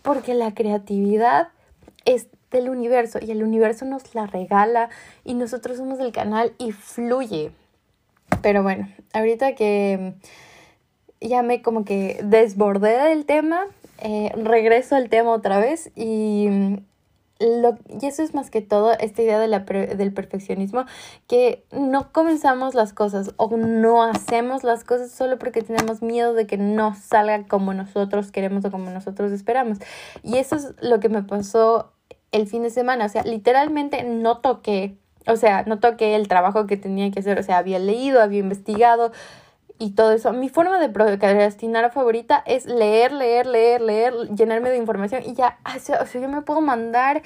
Porque 0.01 0.33
la 0.33 0.55
creatividad 0.55 1.49
es 2.05 2.29
del 2.51 2.71
universo 2.71 3.19
y 3.21 3.33
el 3.33 3.43
universo 3.43 3.85
nos 3.85 4.15
la 4.15 4.27
regala 4.27 4.89
y 5.25 5.35
nosotros 5.35 5.77
somos 5.77 5.99
el 5.99 6.13
canal 6.13 6.55
y 6.59 6.71
fluye. 6.71 7.51
Pero 8.43 8.63
bueno, 8.63 8.89
ahorita 9.13 9.55
que 9.57 10.15
ya 11.21 11.43
me 11.43 11.63
como 11.63 11.85
que 11.85 12.21
desbordé 12.23 12.97
del 13.09 13.27
tema, 13.27 13.67
eh, 13.99 14.33
regreso 14.37 14.95
al 14.95 15.09
tema 15.11 15.33
otra 15.33 15.59
vez 15.59 15.91
y 15.97 16.49
lo, 17.41 17.79
y 18.01 18.07
eso 18.07 18.23
es 18.23 18.35
más 18.35 18.51
que 18.51 18.61
todo 18.61 18.93
esta 18.93 19.23
idea 19.23 19.39
de 19.39 19.49
la 19.49 19.61
del 19.61 20.13
perfeccionismo, 20.13 20.85
que 21.27 21.65
no 21.73 22.13
comenzamos 22.13 22.75
las 22.75 22.93
cosas 22.93 23.33
o 23.37 23.57
no 23.57 24.03
hacemos 24.03 24.63
las 24.63 24.85
cosas 24.85 25.11
solo 25.11 25.39
porque 25.39 25.63
tenemos 25.63 26.03
miedo 26.03 26.35
de 26.35 26.47
que 26.47 26.59
no 26.59 26.95
salga 26.95 27.47
como 27.49 27.73
nosotros 27.73 28.31
queremos 28.31 28.65
o 28.65 28.71
como 28.71 28.91
nosotros 28.91 29.33
esperamos. 29.33 29.79
Y 30.23 30.37
eso 30.37 30.57
es 30.57 30.75
lo 30.83 31.01
que 31.01 31.09
me 31.09 31.23
pasó 31.23 31.93
el 32.31 32.47
fin 32.47 32.63
de 32.63 32.71
semana, 32.71 33.07
o 33.07 33.09
sea, 33.09 33.23
literalmente 33.25 34.05
no 34.05 34.39
toqué, 34.39 34.97
o 35.27 35.37
sea, 35.37 35.65
no 35.65 35.81
toqué 35.81 36.15
el 36.15 36.29
trabajo 36.29 36.67
que 36.67 36.77
tenía 36.77 37.11
que 37.11 37.21
hacer, 37.21 37.39
o 37.39 37.43
sea, 37.43 37.59
había 37.59 37.79
leído, 37.79 38.23
había 38.23 38.39
investigado, 38.39 39.13
y 39.81 39.93
todo 39.93 40.13
eso. 40.13 40.33
Mi 40.33 40.49
forma 40.51 40.79
de 40.79 40.91
procrastinar 40.91 41.91
favorita 41.91 42.45
es 42.47 42.67
leer, 42.67 43.13
leer, 43.13 43.47
leer, 43.47 43.81
leer, 43.81 44.15
llenarme 44.29 44.71
de 44.71 44.77
información 44.77 45.23
y 45.25 45.35
ya, 45.35 45.59
o 45.75 45.81
sea, 45.81 46.05
yo 46.21 46.29
me 46.29 46.43
puedo 46.43 46.61
mandar 46.61 47.23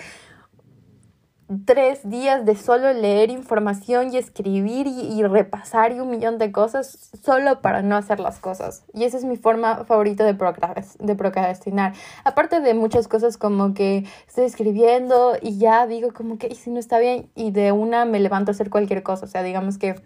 tres 1.66 2.08
días 2.08 2.46
de 2.46 2.56
solo 2.56 2.92
leer 2.92 3.30
información 3.30 4.12
y 4.12 4.16
escribir 4.16 4.86
y, 4.86 5.22
repasar 5.24 5.92
y 5.92 6.00
un 6.00 6.10
millón 6.10 6.38
de 6.38 6.52
cosas 6.52 7.10
solo 7.22 7.60
para 7.60 7.82
no 7.82 7.96
hacer 7.96 8.20
las 8.20 8.38
cosas. 8.38 8.84
Y 8.94 9.04
esa 9.04 9.18
es 9.18 9.24
mi 9.24 9.36
forma 9.36 9.84
favorita 9.84 10.24
de, 10.24 10.32
de 10.32 11.14
procrastinar. 11.16 11.92
Aparte 12.24 12.60
de 12.60 12.74
muchas 12.74 13.08
cosas 13.08 13.36
como 13.36 13.74
que 13.74 14.06
estoy 14.26 14.44
escribiendo 14.44 15.34
y 15.42 15.58
ya 15.58 15.86
digo 15.86 16.12
como 16.12 16.38
que, 16.38 16.46
¿y 16.46 16.54
si 16.54 16.70
no 16.70 16.78
está 16.78 16.98
bien? 16.98 17.28
Y 17.34 17.50
de 17.50 17.72
una 17.72 18.04
me 18.04 18.20
levanto 18.20 18.50
a 18.50 18.54
hacer 18.54 18.70
cualquier 18.70 19.02
cosa. 19.02 19.26
O 19.26 19.28
sea, 19.28 19.42
digamos 19.42 19.76
que 19.76 19.96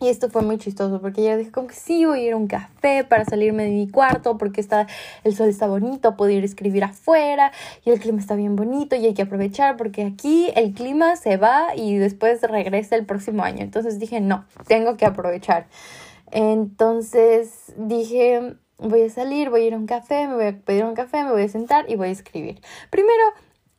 y 0.00 0.08
esto 0.08 0.28
fue 0.28 0.42
muy 0.42 0.58
chistoso 0.58 1.00
porque 1.00 1.22
ella 1.22 1.36
dijo 1.36 1.52
como 1.52 1.68
que 1.68 1.74
sí, 1.74 2.04
voy 2.04 2.20
a 2.20 2.22
ir 2.22 2.32
a 2.32 2.36
un 2.36 2.46
café 2.46 3.04
para 3.04 3.24
salirme 3.24 3.64
de 3.64 3.70
mi 3.70 3.88
cuarto 3.88 4.36
porque 4.36 4.60
está, 4.60 4.86
el 5.22 5.34
sol 5.34 5.48
está 5.48 5.66
bonito, 5.66 6.16
puedo 6.16 6.30
ir 6.30 6.42
a 6.42 6.46
escribir 6.46 6.84
afuera 6.84 7.52
y 7.84 7.90
el 7.90 8.00
clima 8.00 8.20
está 8.20 8.34
bien 8.34 8.56
bonito 8.56 8.96
y 8.96 9.06
hay 9.06 9.14
que 9.14 9.22
aprovechar 9.22 9.76
porque 9.76 10.04
aquí 10.04 10.50
el 10.56 10.72
clima 10.74 11.16
se 11.16 11.36
va 11.36 11.74
y 11.76 11.96
después 11.96 12.42
regresa 12.42 12.96
el 12.96 13.06
próximo 13.06 13.44
año. 13.44 13.62
Entonces 13.62 13.98
dije, 13.98 14.20
no, 14.20 14.44
tengo 14.66 14.96
que 14.96 15.06
aprovechar. 15.06 15.66
Entonces 16.32 17.72
dije, 17.76 18.56
voy 18.78 19.02
a 19.02 19.10
salir, 19.10 19.50
voy 19.50 19.62
a 19.62 19.66
ir 19.66 19.74
a 19.74 19.78
un 19.78 19.86
café, 19.86 20.26
me 20.26 20.34
voy 20.34 20.46
a 20.46 20.58
pedir 20.58 20.84
un 20.84 20.94
café, 20.94 21.24
me 21.24 21.30
voy 21.30 21.42
a 21.42 21.48
sentar 21.48 21.88
y 21.88 21.96
voy 21.96 22.08
a 22.08 22.12
escribir. 22.12 22.60
Primero 22.90 23.22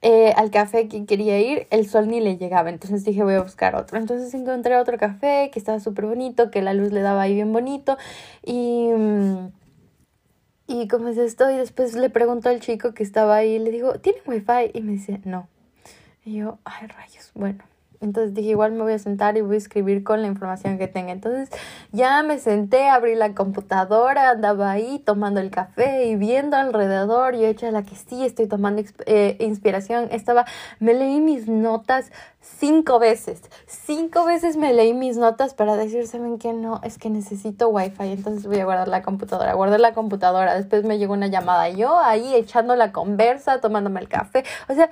eh, 0.07 0.33
al 0.37 0.51
café 0.51 0.87
que 0.87 1.03
quería 1.07 1.39
ir, 1.41 1.65
el 1.71 1.89
sol 1.89 2.07
ni 2.07 2.21
le 2.21 2.37
llegaba. 2.37 2.69
Entonces 2.69 3.03
dije, 3.03 3.23
voy 3.23 3.33
a 3.33 3.41
buscar 3.41 3.75
otro. 3.75 3.97
Entonces 3.97 4.31
encontré 4.35 4.77
otro 4.77 4.99
café 4.99 5.49
que 5.51 5.57
estaba 5.57 5.79
súper 5.79 6.05
bonito, 6.05 6.51
que 6.51 6.61
la 6.61 6.75
luz 6.75 6.91
le 6.91 7.01
daba 7.01 7.23
ahí 7.23 7.33
bien 7.33 7.51
bonito. 7.51 7.97
Y... 8.43 8.89
Mm, 8.95 9.49
y 10.67 10.87
como 10.87 11.09
es 11.09 11.17
esto, 11.17 11.49
y 11.51 11.57
después 11.57 11.95
le 11.95 12.09
pregunto 12.09 12.49
al 12.49 12.59
chico 12.59 12.93
que 12.93 13.03
estaba 13.03 13.35
ahí, 13.35 13.59
le 13.59 13.69
digo, 13.69 13.99
¿tiene 13.99 14.19
wifi? 14.25 14.71
Y 14.73 14.81
me 14.81 14.93
dice, 14.93 15.21
no. 15.23 15.47
Y 16.23 16.37
yo, 16.37 16.57
ay, 16.65 16.87
rayos, 16.87 17.31
bueno. 17.35 17.63
Entonces 18.05 18.33
dije, 18.33 18.51
igual 18.51 18.71
me 18.71 18.83
voy 18.83 18.93
a 18.93 18.99
sentar 18.99 19.35
y 19.35 19.41
voy 19.41 19.55
a 19.55 19.57
escribir 19.57 20.03
con 20.03 20.21
la 20.21 20.27
información 20.27 20.77
que 20.77 20.87
tenga. 20.87 21.11
Entonces 21.11 21.49
ya 21.91 22.23
me 22.23 22.39
senté, 22.39 22.87
abrí 22.87 23.15
la 23.15 23.33
computadora, 23.33 24.29
andaba 24.29 24.71
ahí 24.71 24.99
tomando 24.99 25.39
el 25.39 25.51
café 25.51 26.05
y 26.05 26.15
viendo 26.15 26.55
alrededor. 26.55 27.35
Yo 27.35 27.47
hecha 27.47 27.71
la 27.71 27.83
que 27.83 27.95
sí, 27.95 28.23
estoy 28.25 28.47
tomando 28.47 28.81
eh, 29.05 29.37
inspiración. 29.39 30.07
Estaba, 30.11 30.45
me 30.79 30.93
leí 30.93 31.19
mis 31.19 31.47
notas 31.47 32.11
cinco 32.39 32.99
veces. 32.99 33.41
Cinco 33.65 34.25
veces 34.25 34.55
me 34.55 34.73
leí 34.73 34.93
mis 34.93 35.17
notas 35.17 35.53
para 35.53 35.75
decir, 35.75 36.07
¿saben 36.07 36.37
qué? 36.37 36.53
No, 36.53 36.79
es 36.83 36.97
que 36.97 37.09
necesito 37.09 37.69
wifi. 37.69 38.11
Entonces 38.11 38.45
voy 38.45 38.59
a 38.59 38.65
guardar 38.65 38.87
la 38.87 39.01
computadora. 39.01 39.53
Guardé 39.53 39.79
la 39.79 39.93
computadora. 39.93 40.55
Después 40.55 40.83
me 40.83 40.97
llegó 40.97 41.13
una 41.13 41.27
llamada. 41.27 41.69
Yo 41.69 41.99
ahí 41.99 42.35
echando 42.35 42.75
la 42.75 42.91
conversa, 42.91 43.59
tomándome 43.59 43.99
el 43.99 44.07
café. 44.07 44.43
O 44.69 44.73
sea, 44.73 44.89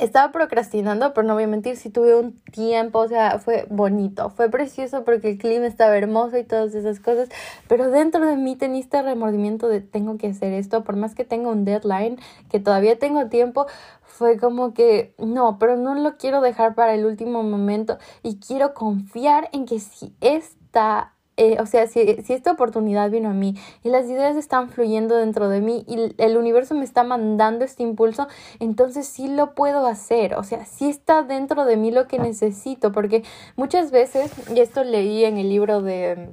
estaba 0.00 0.32
procrastinando, 0.32 1.12
pero 1.12 1.26
no 1.26 1.34
voy 1.34 1.44
a 1.44 1.46
mentir, 1.46 1.76
sí 1.76 1.90
tuve 1.90 2.14
un 2.16 2.40
tiempo, 2.52 3.00
o 3.00 3.08
sea, 3.08 3.38
fue 3.38 3.66
bonito, 3.68 4.30
fue 4.30 4.48
precioso 4.50 5.04
porque 5.04 5.30
el 5.30 5.38
clima 5.38 5.66
estaba 5.66 5.96
hermoso 5.96 6.38
y 6.38 6.44
todas 6.44 6.74
esas 6.74 7.00
cosas, 7.00 7.28
pero 7.68 7.90
dentro 7.90 8.26
de 8.26 8.36
mí 8.36 8.56
tenía 8.56 8.80
este 8.80 9.02
remordimiento 9.02 9.68
de 9.68 9.80
tengo 9.80 10.16
que 10.18 10.28
hacer 10.28 10.52
esto, 10.54 10.84
por 10.84 10.96
más 10.96 11.14
que 11.14 11.24
tenga 11.24 11.50
un 11.50 11.64
deadline, 11.64 12.18
que 12.50 12.60
todavía 12.60 12.98
tengo 12.98 13.26
tiempo, 13.28 13.66
fue 14.02 14.38
como 14.38 14.74
que 14.74 15.14
no, 15.18 15.58
pero 15.58 15.76
no 15.76 15.94
lo 15.94 16.16
quiero 16.16 16.40
dejar 16.40 16.74
para 16.74 16.94
el 16.94 17.06
último 17.06 17.42
momento 17.42 17.98
y 18.22 18.38
quiero 18.38 18.74
confiar 18.74 19.48
en 19.52 19.66
que 19.66 19.80
si 19.80 20.14
esta 20.20 21.14
eh, 21.40 21.56
o 21.58 21.64
sea, 21.64 21.86
si, 21.86 22.22
si, 22.22 22.34
esta 22.34 22.52
oportunidad 22.52 23.10
vino 23.10 23.30
a 23.30 23.32
mí 23.32 23.54
y 23.82 23.88
las 23.88 24.04
ideas 24.10 24.36
están 24.36 24.68
fluyendo 24.68 25.16
dentro 25.16 25.48
de 25.48 25.62
mí 25.62 25.86
y 25.88 26.14
el 26.18 26.36
universo 26.36 26.74
me 26.74 26.84
está 26.84 27.02
mandando 27.02 27.64
este 27.64 27.82
impulso, 27.82 28.28
entonces 28.58 29.06
sí 29.06 29.26
lo 29.26 29.54
puedo 29.54 29.86
hacer, 29.86 30.34
o 30.34 30.44
sea, 30.44 30.66
sí 30.66 30.90
está 30.90 31.22
dentro 31.22 31.64
de 31.64 31.78
mí 31.78 31.92
lo 31.92 32.06
que 32.08 32.18
necesito, 32.18 32.92
porque 32.92 33.24
muchas 33.56 33.90
veces, 33.90 34.30
y 34.54 34.60
esto 34.60 34.84
leí 34.84 35.24
en 35.24 35.38
el 35.38 35.48
libro 35.48 35.80
de 35.80 36.28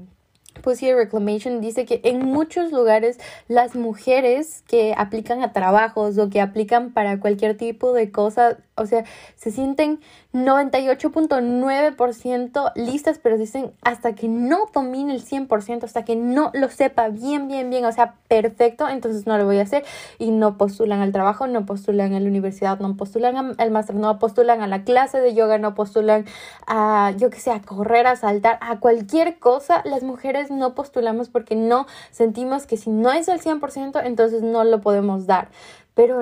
Pussy 0.61 0.93
Reclamation 0.93 1.61
dice 1.61 1.85
que 1.85 2.01
en 2.03 2.25
muchos 2.25 2.73
lugares 2.73 3.17
las 3.47 3.75
mujeres 3.75 4.65
que 4.67 4.93
aplican 4.97 5.41
a 5.41 5.53
trabajos 5.53 6.17
o 6.17 6.29
que 6.29 6.41
aplican 6.41 6.91
para 6.91 7.21
cualquier 7.21 7.55
tipo 7.55 7.93
de 7.93 8.11
cosa, 8.11 8.57
o 8.77 8.85
sea, 8.85 9.03
se 9.35 9.51
sienten 9.51 9.99
98.9% 10.33 12.71
listas, 12.75 13.19
pero 13.21 13.37
dicen 13.37 13.71
hasta 13.81 14.13
que 14.13 14.27
no 14.27 14.65
domine 14.73 15.13
el 15.13 15.23
100%, 15.23 15.83
hasta 15.83 16.05
que 16.05 16.15
no 16.15 16.51
lo 16.53 16.69
sepa 16.69 17.09
bien, 17.09 17.47
bien, 17.47 17.69
bien, 17.69 17.85
o 17.85 17.91
sea, 17.91 18.15
perfecto, 18.27 18.87
entonces 18.87 19.25
no 19.25 19.37
lo 19.37 19.45
voy 19.45 19.57
a 19.57 19.63
hacer 19.63 19.83
y 20.19 20.31
no 20.31 20.57
postulan 20.57 21.01
al 21.01 21.11
trabajo, 21.11 21.47
no 21.47 21.65
postulan 21.65 22.13
a 22.13 22.19
la 22.19 22.27
universidad, 22.27 22.79
no 22.79 22.95
postulan 22.95 23.55
al 23.57 23.71
máster, 23.71 23.95
no 23.95 24.19
postulan 24.19 24.61
a 24.61 24.67
la 24.67 24.83
clase 24.83 25.19
de 25.19 25.33
yoga, 25.33 25.57
no 25.57 25.73
postulan 25.73 26.25
a, 26.67 27.13
yo 27.17 27.29
que 27.29 27.39
sé, 27.39 27.51
a 27.51 27.61
correr, 27.61 28.07
a 28.07 28.15
saltar, 28.15 28.57
a 28.61 28.79
cualquier 28.79 29.39
cosa, 29.39 29.81
las 29.85 30.03
mujeres 30.03 30.51
no 30.51 30.75
postulamos 30.75 31.29
porque 31.29 31.55
no 31.55 31.87
sentimos 32.11 32.67
que 32.67 32.77
si 32.77 32.91
no 32.91 33.11
es 33.11 33.27
el 33.27 33.41
100%, 33.41 34.01
entonces 34.05 34.43
no 34.43 34.63
lo 34.63 34.81
podemos 34.81 35.25
dar. 35.25 35.49
Pero 35.93 36.19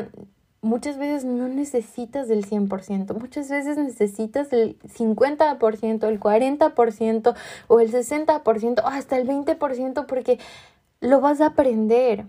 muchas 0.65 0.97
veces 0.97 1.23
no 1.23 1.47
necesitas 1.47 2.28
del 2.28 2.45
100%, 2.45 3.13
muchas 3.13 3.49
veces 3.49 3.78
necesitas 3.78 4.51
el 4.51 4.80
50%, 4.80 6.08
el 6.08 6.19
40% 6.19 7.36
o 7.67 7.80
el 7.80 7.91
60% 7.91 8.84
o 8.84 8.88
hasta 8.88 9.17
el 9.17 9.28
20% 9.28 10.06
porque 10.08 10.39
lo 11.01 11.21
vas 11.21 11.39
a 11.39 11.47
aprender 11.47 12.25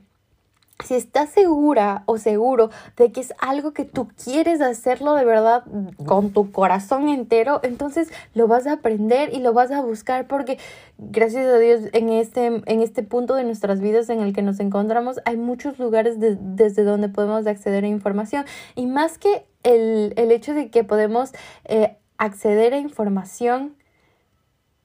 si 0.85 0.95
estás 0.95 1.31
segura 1.31 2.03
o 2.07 2.19
seguro 2.19 2.71
de 2.97 3.11
que 3.11 3.21
es 3.21 3.33
algo 3.39 3.73
que 3.73 3.85
tú 3.85 4.09
quieres 4.23 4.61
hacerlo 4.61 5.15
de 5.15 5.25
verdad 5.25 5.65
con 6.05 6.31
tu 6.31 6.53
corazón 6.53 7.09
entero, 7.09 7.61
entonces 7.63 8.11
lo 8.35 8.47
vas 8.47 8.67
a 8.67 8.75
aprender 8.75 9.33
y 9.33 9.41
lo 9.41 9.53
vas 9.53 9.71
a 9.71 9.81
buscar 9.81 10.27
porque 10.27 10.59
gracias 10.99 11.47
a 11.47 11.59
Dios 11.59 11.81
en 11.93 12.11
este, 12.11 12.47
en 12.47 12.83
este 12.83 13.03
punto 13.03 13.35
de 13.35 13.45
nuestras 13.45 13.81
vidas 13.81 14.09
en 14.11 14.21
el 14.21 14.33
que 14.33 14.43
nos 14.43 14.61
encontramos 14.61 15.21
hay 15.25 15.37
muchos 15.37 15.79
lugares 15.79 16.17
desde 16.19 16.85
donde 16.85 17.09
podemos 17.09 17.47
acceder 17.47 17.85
a 17.85 17.89
información. 17.89 18.45
Y 18.75 18.87
más 18.87 19.19
que 19.19 19.47
el, 19.63 20.13
hecho 20.17 20.55
de 20.55 20.71
que 20.71 20.85
podemos 20.85 21.33
eh, 21.65 21.97
acceder 22.19 22.75
a 22.75 22.79
información, 22.79 23.76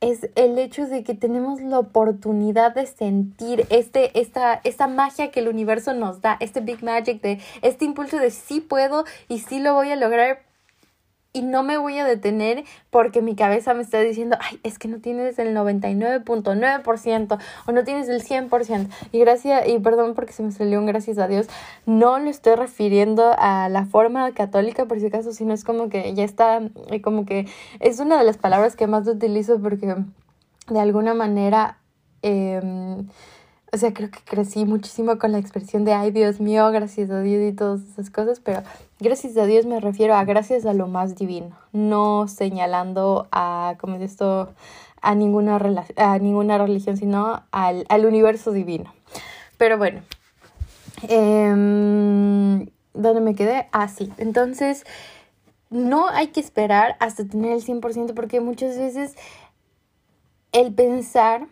es 0.02 0.30
el 0.36 0.58
hecho 0.58 0.88
de 0.88 1.04
que 1.04 1.14
tenemos 1.14 1.62
la 1.62 1.80
oportunidad 1.80 2.74
de 2.74 2.88
sentir 2.88 3.68
este, 3.70 4.20
esta, 4.20 4.60
esta 4.64 4.88
magia 4.88 5.32
que 5.32 5.40
el 5.40 5.48
universo 5.48 5.94
nos 5.94 6.22
da, 6.22 6.38
este 6.40 6.60
big 6.60 6.84
magic 6.84 7.22
de 7.22 7.40
este 7.62 7.86
impulso 7.86 8.18
de 8.18 8.32
sí 8.32 8.60
puedo 8.60 9.06
y 9.30 9.40
sí 9.40 9.60
lo 9.60 9.76
voy 9.76 9.92
a 9.92 9.96
lograr 9.96 10.51
y 11.34 11.44
no 11.44 11.64
me 11.64 11.78
voy 11.78 11.98
a 11.98 12.06
detener 12.06 12.66
porque 12.90 13.22
mi 13.22 13.36
cabeza 13.36 13.74
me 13.74 13.82
está 13.82 14.00
diciendo, 14.00 14.38
ay, 14.40 14.60
es 14.64 14.78
que 14.78 14.88
no 14.88 15.00
tienes 15.00 15.40
el 15.40 15.56
99.9% 15.56 17.40
o 17.66 17.72
no 17.72 17.84
tienes 17.84 18.10
el 18.10 18.22
100%. 18.24 18.90
Y 19.12 19.20
gracias, 19.20 19.68
y 19.68 19.80
perdón 19.80 20.14
porque 20.14 20.34
se 20.34 20.44
me 20.44 20.52
salió 20.52 20.80
un 20.80 20.86
gracias 20.86 21.18
a 21.18 21.28
Dios, 21.28 21.48
no 21.86 22.20
lo 22.20 22.30
estoy 22.30 22.56
refiriendo 22.56 23.34
a 23.38 23.70
la 23.70 23.86
forma 23.86 24.32
católica 24.34 24.86
por 24.86 25.00
si 25.00 25.06
acaso, 25.08 25.32
sino 25.32 25.54
es 25.54 25.64
como 25.64 25.90
que 25.90 26.14
ya 26.14 26.24
está, 26.24 26.62
como 27.02 27.26
que 27.26 27.48
es 27.80 28.00
una 28.00 28.18
de 28.18 28.24
las 28.24 28.38
palabras 28.38 28.76
que 28.76 28.88
más 28.88 29.08
utilizo 29.08 29.60
porque 29.62 29.96
de 30.68 30.80
alguna 30.80 31.14
manera... 31.14 31.78
Eh, 32.24 32.62
o 33.74 33.78
sea, 33.78 33.94
creo 33.94 34.12
que 34.12 34.20
crecí 34.26 34.66
muchísimo 34.66 35.18
con 35.18 35.32
la 35.32 35.38
expresión 35.40 35.86
de, 35.86 35.94
ay, 35.94 36.12
Dios 36.12 36.42
mío, 36.42 36.70
gracias 36.72 37.10
a 37.10 37.22
Dios 37.22 37.42
y 37.42 37.56
todas 37.56 37.82
esas 37.82 38.10
cosas, 38.10 38.42
pero 38.42 38.64
gracias 39.00 39.38
a 39.38 39.46
Dios 39.46 39.66
me 39.66 39.80
refiero 39.80 40.14
a 40.16 40.26
gracias 40.26 40.66
a 40.66 40.74
lo 40.74 40.88
más 40.88 41.16
divino, 41.16 41.56
no 41.72 42.28
señalando 42.28 43.30
a, 43.32 43.76
como 43.80 43.96
es 43.96 44.02
esto, 44.02 44.50
a 45.02 45.16
ninguna, 45.16 45.58
a 45.96 46.20
ninguna 46.20 46.58
religión, 46.58 46.98
sino 46.98 47.44
al, 47.52 47.86
al 47.88 48.06
universo 48.06 48.52
divino. 48.52 48.94
Pero 49.58 49.78
bueno, 49.78 50.02
eh, 51.08 51.48
¿dónde 52.94 53.22
me 53.22 53.36
quedé? 53.36 53.68
Ah, 53.72 53.88
sí, 53.88 54.12
entonces 54.18 54.86
no 55.70 56.10
hay 56.10 56.28
que 56.28 56.42
esperar 56.42 56.98
hasta 57.00 57.26
tener 57.26 57.54
el 57.54 57.64
100% 57.64 58.14
porque 58.14 58.42
muchas 58.42 58.78
veces 58.78 59.16
el 60.52 60.74
pensar 60.74 61.48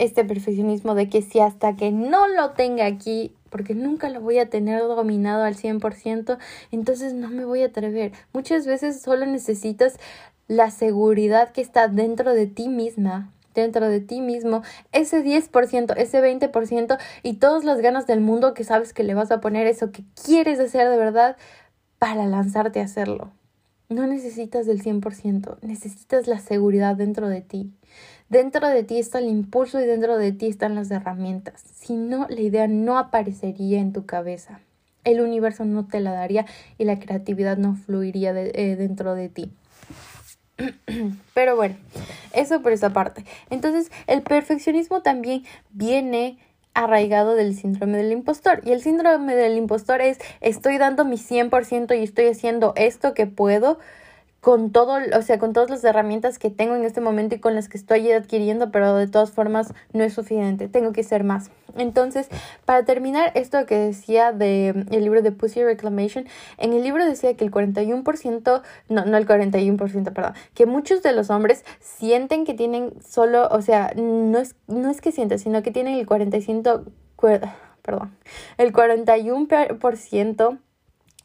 este 0.00 0.24
perfeccionismo 0.24 0.94
de 0.94 1.08
que 1.08 1.20
si 1.20 1.40
hasta 1.40 1.76
que 1.76 1.92
no 1.92 2.26
lo 2.26 2.52
tenga 2.52 2.86
aquí, 2.86 3.34
porque 3.50 3.74
nunca 3.74 4.08
lo 4.08 4.20
voy 4.20 4.38
a 4.38 4.48
tener 4.48 4.80
dominado 4.80 5.44
al 5.44 5.56
100%, 5.56 6.38
entonces 6.72 7.12
no 7.12 7.28
me 7.28 7.44
voy 7.44 7.62
a 7.62 7.66
atrever. 7.66 8.12
Muchas 8.32 8.66
veces 8.66 9.00
solo 9.00 9.26
necesitas 9.26 9.98
la 10.48 10.70
seguridad 10.70 11.52
que 11.52 11.60
está 11.60 11.86
dentro 11.86 12.32
de 12.32 12.46
ti 12.46 12.68
misma, 12.68 13.30
dentro 13.54 13.88
de 13.88 14.00
ti 14.00 14.22
mismo, 14.22 14.62
ese 14.92 15.22
10%, 15.22 15.94
ese 15.96 16.22
20% 16.22 16.98
y 17.22 17.34
todas 17.34 17.64
las 17.64 17.80
ganas 17.80 18.06
del 18.06 18.20
mundo 18.20 18.54
que 18.54 18.64
sabes 18.64 18.94
que 18.94 19.04
le 19.04 19.14
vas 19.14 19.30
a 19.30 19.40
poner 19.40 19.66
eso 19.66 19.92
que 19.92 20.02
quieres 20.24 20.58
hacer 20.60 20.88
de 20.88 20.96
verdad 20.96 21.36
para 21.98 22.24
lanzarte 22.26 22.80
a 22.80 22.84
hacerlo. 22.84 23.32
No 23.90 24.06
necesitas 24.06 24.66
del 24.66 24.80
100%, 24.80 25.58
necesitas 25.62 26.28
la 26.28 26.38
seguridad 26.38 26.94
dentro 26.94 27.28
de 27.28 27.40
ti. 27.40 27.72
Dentro 28.28 28.68
de 28.68 28.84
ti 28.84 29.00
está 29.00 29.18
el 29.18 29.26
impulso 29.26 29.80
y 29.80 29.84
dentro 29.84 30.16
de 30.16 30.30
ti 30.30 30.46
están 30.46 30.76
las 30.76 30.92
herramientas. 30.92 31.64
Si 31.74 31.96
no, 31.96 32.28
la 32.28 32.40
idea 32.40 32.68
no 32.68 32.98
aparecería 32.98 33.80
en 33.80 33.92
tu 33.92 34.06
cabeza. 34.06 34.60
El 35.02 35.20
universo 35.20 35.64
no 35.64 35.88
te 35.88 35.98
la 35.98 36.12
daría 36.12 36.46
y 36.78 36.84
la 36.84 37.00
creatividad 37.00 37.58
no 37.58 37.74
fluiría 37.74 38.30
eh, 38.30 38.76
dentro 38.76 39.16
de 39.16 39.28
ti. 39.28 39.50
Pero 41.34 41.56
bueno, 41.56 41.74
eso 42.32 42.62
por 42.62 42.70
esa 42.70 42.92
parte. 42.92 43.24
Entonces, 43.50 43.90
el 44.06 44.22
perfeccionismo 44.22 45.02
también 45.02 45.42
viene 45.72 46.38
arraigado 46.74 47.34
del 47.34 47.54
síndrome 47.54 47.98
del 47.98 48.12
impostor. 48.12 48.60
Y 48.64 48.72
el 48.72 48.82
síndrome 48.82 49.34
del 49.34 49.56
impostor 49.56 50.00
es 50.00 50.18
estoy 50.40 50.78
dando 50.78 51.04
mi 51.04 51.16
100% 51.16 51.98
y 51.98 52.02
estoy 52.02 52.26
haciendo 52.26 52.72
esto 52.76 53.14
que 53.14 53.26
puedo, 53.26 53.78
con 54.40 54.70
todo, 54.70 54.98
o 55.16 55.22
sea, 55.22 55.38
con 55.38 55.52
todas 55.52 55.68
las 55.70 55.84
herramientas 55.84 56.38
que 56.38 56.50
tengo 56.50 56.74
en 56.74 56.84
este 56.84 57.00
momento 57.00 57.34
y 57.34 57.40
con 57.40 57.54
las 57.54 57.68
que 57.68 57.76
estoy 57.76 58.10
adquiriendo, 58.10 58.70
pero 58.70 58.96
de 58.96 59.06
todas 59.06 59.30
formas 59.30 59.74
no 59.92 60.02
es 60.02 60.14
suficiente, 60.14 60.68
tengo 60.68 60.92
que 60.92 61.02
ser 61.02 61.24
más. 61.24 61.50
Entonces, 61.76 62.28
para 62.64 62.84
terminar 62.84 63.32
esto 63.34 63.64
que 63.66 63.76
decía 63.76 64.32
de 64.32 64.72
mm, 64.74 64.94
el 64.94 65.04
libro 65.04 65.22
de 65.22 65.32
Pussy 65.32 65.62
Reclamation, 65.62 66.26
en 66.58 66.72
el 66.72 66.82
libro 66.82 67.04
decía 67.04 67.34
que 67.34 67.44
el 67.44 67.50
41%, 67.50 68.62
no, 68.88 69.04
no 69.04 69.16
el 69.16 69.26
41%, 69.26 70.12
perdón, 70.12 70.32
que 70.54 70.66
muchos 70.66 71.02
de 71.02 71.12
los 71.12 71.30
hombres 71.30 71.64
sienten 71.80 72.44
que 72.44 72.54
tienen 72.54 72.94
solo, 73.02 73.46
o 73.50 73.60
sea, 73.60 73.92
no 73.94 74.38
es, 74.38 74.56
no 74.66 74.90
es 74.90 75.00
que 75.00 75.12
sientan, 75.12 75.38
sino 75.38 75.62
que 75.62 75.70
tienen 75.70 75.98
el 75.98 76.06
45, 76.06 76.84
perdón, 77.82 78.16
el 78.56 78.72
41% 78.72 80.58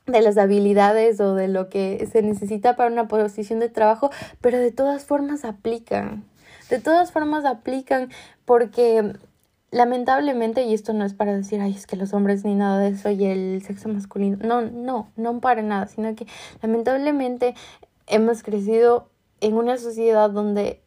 de 0.06 0.22
las 0.22 0.38
habilidades 0.38 1.20
o 1.20 1.34
de 1.36 1.48
lo 1.48 1.70
que 1.70 2.08
se 2.12 2.22
necesita 2.22 2.76
para 2.76 2.92
una 2.92 3.08
posición 3.08 3.60
de 3.60 3.70
trabajo, 3.70 4.12
pero 4.42 4.60
de 4.60 4.72
todas 4.72 5.06
formas 5.06 5.46
aplican. 5.46 6.26
De 6.70 6.80
todas 6.80 7.12
formas 7.12 7.46
aplican 7.46 8.10
porque 8.46 9.14
lamentablemente, 9.72 10.64
y 10.64 10.74
esto 10.74 10.94
no 10.94 11.06
es 11.06 11.14
para 11.14 11.36
decir, 11.36 11.60
ay, 11.60 11.74
es 11.74 11.86
que 11.86 11.96
los 11.96 12.14
hombres 12.14 12.46
ni 12.46 12.56
nada 12.56 12.80
de 12.80 12.90
eso 12.90 13.10
y 13.10 13.26
el 13.26 13.62
sexo 13.64 13.90
masculino, 13.90 14.38
no, 14.42 14.62
no, 14.62 15.12
no 15.16 15.40
para 15.42 15.62
nada, 15.62 15.88
sino 15.88 16.16
que 16.16 16.28
lamentablemente 16.62 17.56
hemos 18.08 18.42
crecido 18.42 19.10
en 19.42 19.56
una 19.56 19.78
sociedad 19.78 20.30
donde 20.30 20.82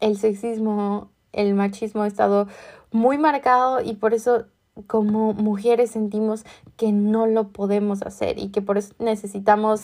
el 0.00 0.16
sexismo, 0.16 1.10
el 1.32 1.54
machismo 1.54 2.02
ha 2.02 2.06
estado 2.06 2.46
muy 2.92 3.18
marcado 3.18 3.80
y 3.80 3.94
por 3.94 4.14
eso 4.14 4.46
como 4.86 5.32
mujeres 5.34 5.90
sentimos 5.90 6.44
que 6.76 6.92
no 6.92 7.26
lo 7.26 7.48
podemos 7.48 8.02
hacer 8.02 8.38
y 8.38 8.50
que 8.50 8.62
por 8.62 8.78
eso 8.78 8.94
necesitamos 8.98 9.82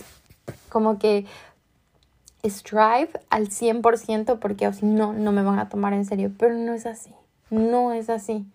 como 0.68 0.98
que 0.98 1.26
strive 2.44 3.10
al 3.30 3.48
100% 3.48 4.38
porque 4.38 4.72
si 4.72 4.86
no, 4.86 5.12
no 5.12 5.32
me 5.32 5.42
van 5.42 5.58
a 5.58 5.68
tomar 5.68 5.92
en 5.92 6.04
serio. 6.04 6.32
Pero 6.38 6.54
no 6.54 6.74
es 6.74 6.86
así, 6.86 7.12
no 7.50 7.92
es 7.92 8.10
así. 8.10 8.46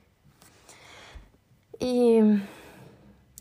Y 1.80 2.20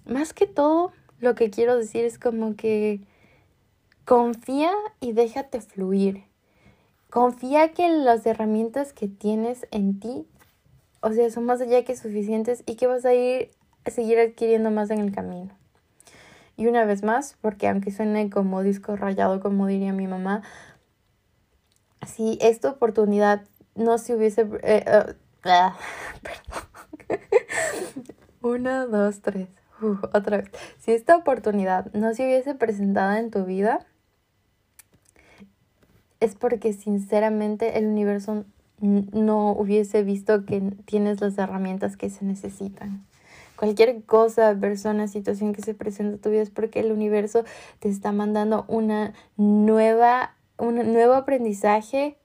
más 0.07 0.33
que 0.33 0.47
todo, 0.47 0.93
lo 1.21 1.35
que 1.35 1.51
quiero 1.51 1.77
decir 1.77 2.05
es 2.05 2.19
como 2.19 2.57
que 2.57 3.01
confía 4.05 4.73
y 5.01 5.13
déjate 5.13 5.61
fluir. 5.61 6.25
Confía 7.11 7.73
que 7.73 7.89
las 7.89 8.25
herramientas 8.25 8.93
que 8.93 9.09
tienes 9.09 9.67
en 9.71 10.01
ti 10.01 10.27
o 11.01 11.13
sea, 11.13 11.31
son 11.31 11.45
más 11.45 11.61
allá 11.61 11.85
que 11.85 11.97
suficientes 11.97 12.63
y 12.67 12.77
que 12.77 12.87
vas 12.87 13.05
a 13.05 13.15
ir 13.15 13.51
a 13.85 13.91
seguir 13.91 14.19
adquiriendo 14.19 14.71
más 14.71 14.91
en 14.91 15.01
el 15.01 15.13
camino. 15.13 15.57
Y 16.57 16.67
una 16.67 16.85
vez 16.85 17.03
más, 17.03 17.37
porque 17.41 17.69
aunque 17.69 17.91
suene 17.91 18.29
como 18.29 18.63
disco 18.63 18.97
rayado, 18.97 19.41
como 19.41 19.67
diría 19.67 19.93
mi 19.93 20.07
mamá, 20.07 20.43
si 22.07 22.39
esta 22.43 22.71
oportunidad 22.71 23.43
no 23.75 23.99
se 23.99 24.15
hubiese... 24.15 24.43
Eh, 24.63 24.85
eh, 24.87 25.15
ah. 25.45 25.77
Una, 28.43 28.87
dos, 28.87 29.21
tres. 29.21 29.49
otra 30.13 30.39
vez. 30.39 30.51
Si 30.79 30.93
esta 30.93 31.17
oportunidad 31.17 31.93
no 31.93 32.15
se 32.15 32.25
hubiese 32.25 32.55
presentado 32.55 33.17
en 33.17 33.31
tu 33.31 33.45
vida, 33.45 33.87
es 36.21 36.35
porque 36.35 36.73
sinceramente 36.73 37.79
el 37.79 37.87
universo 37.87 38.45
no 38.81 39.53
hubiese 39.53 40.03
visto 40.03 40.45
que 40.45 40.61
tienes 40.85 41.21
las 41.21 41.37
herramientas 41.39 41.97
que 41.97 42.11
se 42.11 42.25
necesitan. 42.25 43.05
Cualquier 43.57 44.03
cosa, 44.05 44.57
persona, 44.59 45.07
situación 45.07 45.53
que 45.53 45.61
se 45.61 45.75
presenta 45.75 46.15
en 46.15 46.21
tu 46.21 46.31
vida 46.31 46.41
es 46.41 46.51
porque 46.51 46.81
el 46.81 46.93
universo 46.93 47.45
te 47.79 47.91
está 47.91 48.11
mandando 48.11 48.65
una 48.69 49.13
nueva, 49.37 50.35
un 50.57 50.77
nuevo 50.93 51.13
aprendizaje, 51.13 52.17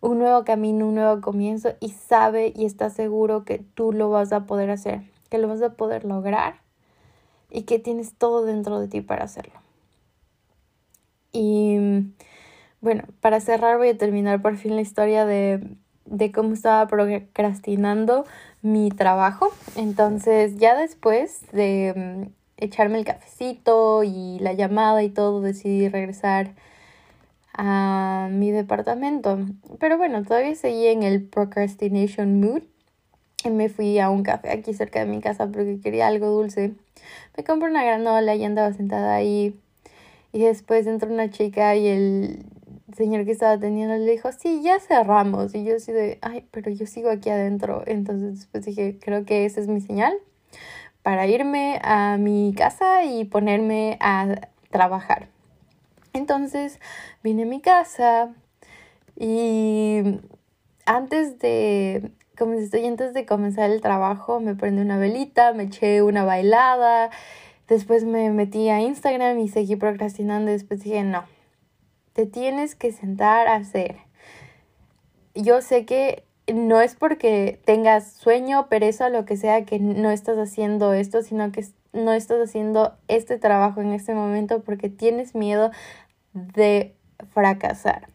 un 0.00 0.18
nuevo 0.18 0.44
camino, 0.44 0.86
un 0.86 0.94
nuevo 0.94 1.20
comienzo 1.20 1.74
y 1.80 1.90
sabe 1.90 2.52
y 2.54 2.64
está 2.64 2.90
seguro 2.90 3.44
que 3.44 3.58
tú 3.58 3.92
lo 3.92 4.10
vas 4.10 4.32
a 4.32 4.46
poder 4.46 4.70
hacer, 4.70 5.02
que 5.30 5.38
lo 5.38 5.48
vas 5.48 5.62
a 5.62 5.74
poder 5.74 6.04
lograr 6.04 6.60
y 7.50 7.62
que 7.62 7.80
tienes 7.80 8.14
todo 8.14 8.44
dentro 8.44 8.78
de 8.78 8.86
ti 8.86 9.00
para 9.00 9.24
hacerlo. 9.24 9.60
Y 11.32 12.12
bueno, 12.80 13.02
para 13.20 13.40
cerrar 13.40 13.78
voy 13.78 13.88
a 13.88 13.98
terminar 13.98 14.40
por 14.40 14.56
fin 14.56 14.76
la 14.76 14.82
historia 14.82 15.26
de 15.26 15.60
de 16.10 16.32
cómo 16.32 16.54
estaba 16.54 16.86
procrastinando 16.86 18.24
mi 18.62 18.90
trabajo. 18.90 19.50
Entonces 19.76 20.56
ya 20.56 20.76
después 20.76 21.42
de 21.52 21.94
mm, 21.96 22.30
echarme 22.56 22.98
el 22.98 23.04
cafecito 23.04 24.02
y 24.04 24.38
la 24.40 24.52
llamada 24.52 25.02
y 25.02 25.10
todo, 25.10 25.40
decidí 25.40 25.88
regresar 25.88 26.52
a 27.54 28.28
mi 28.30 28.50
departamento. 28.50 29.38
Pero 29.78 29.98
bueno, 29.98 30.22
todavía 30.22 30.54
seguí 30.54 30.86
en 30.86 31.02
el 31.02 31.22
procrastination 31.22 32.40
mood. 32.40 32.62
Y 33.44 33.50
me 33.50 33.68
fui 33.68 34.00
a 34.00 34.10
un 34.10 34.24
café 34.24 34.50
aquí 34.50 34.74
cerca 34.74 34.98
de 34.98 35.06
mi 35.06 35.20
casa 35.20 35.46
porque 35.46 35.78
quería 35.80 36.08
algo 36.08 36.26
dulce. 36.26 36.72
Me 37.36 37.44
compré 37.44 37.70
una 37.70 37.84
granola 37.84 38.34
y 38.34 38.44
andaba 38.44 38.72
sentada 38.72 39.14
ahí. 39.14 39.56
Y 40.32 40.40
después 40.40 40.86
entró 40.86 41.10
una 41.10 41.30
chica 41.30 41.76
y 41.76 41.86
el 41.86 42.44
señor 42.96 43.24
que 43.24 43.32
estaba 43.32 43.52
atendiendo 43.52 43.96
le 43.96 44.10
dijo, 44.10 44.30
sí, 44.32 44.62
ya 44.62 44.78
cerramos. 44.80 45.54
Y 45.54 45.64
yo 45.64 45.76
así 45.76 45.92
de, 45.92 46.18
ay, 46.22 46.46
pero 46.50 46.70
yo 46.70 46.86
sigo 46.86 47.10
aquí 47.10 47.30
adentro. 47.30 47.82
Entonces 47.86 48.36
después 48.38 48.64
dije, 48.64 48.98
creo 49.00 49.24
que 49.24 49.44
esa 49.44 49.60
es 49.60 49.68
mi 49.68 49.80
señal 49.80 50.14
para 51.02 51.26
irme 51.26 51.80
a 51.82 52.16
mi 52.18 52.54
casa 52.56 53.04
y 53.04 53.24
ponerme 53.24 53.96
a 54.00 54.48
trabajar. 54.70 55.28
Entonces 56.12 56.80
vine 57.22 57.44
a 57.44 57.46
mi 57.46 57.60
casa 57.60 58.34
y 59.16 60.02
antes 60.86 61.38
de, 61.38 62.10
como 62.36 62.54
estoy 62.54 62.86
antes 62.86 63.14
de 63.14 63.26
comenzar 63.26 63.70
el 63.70 63.80
trabajo, 63.80 64.40
me 64.40 64.54
prendí 64.54 64.82
una 64.82 64.98
velita, 64.98 65.52
me 65.52 65.64
eché 65.64 66.02
una 66.02 66.24
bailada, 66.24 67.10
después 67.68 68.04
me 68.04 68.30
metí 68.30 68.68
a 68.68 68.80
Instagram 68.80 69.38
y 69.40 69.48
seguí 69.48 69.76
procrastinando. 69.76 70.50
Después 70.50 70.82
dije, 70.82 71.04
no, 71.04 71.24
te 72.18 72.26
tienes 72.26 72.74
que 72.74 72.90
sentar 72.90 73.46
a 73.46 73.54
hacer. 73.54 73.98
Yo 75.36 75.62
sé 75.62 75.86
que 75.86 76.24
no 76.52 76.80
es 76.80 76.96
porque 76.96 77.60
tengas 77.64 78.10
sueño, 78.12 78.68
pereza, 78.68 79.08
lo 79.08 79.24
que 79.24 79.36
sea, 79.36 79.64
que 79.64 79.78
no 79.78 80.10
estás 80.10 80.36
haciendo 80.36 80.94
esto, 80.94 81.22
sino 81.22 81.52
que 81.52 81.64
no 81.92 82.12
estás 82.12 82.40
haciendo 82.40 82.96
este 83.06 83.38
trabajo 83.38 83.82
en 83.82 83.92
este 83.92 84.14
momento 84.14 84.62
porque 84.62 84.88
tienes 84.88 85.36
miedo 85.36 85.70
de 86.32 86.96
fracasar. 87.32 88.08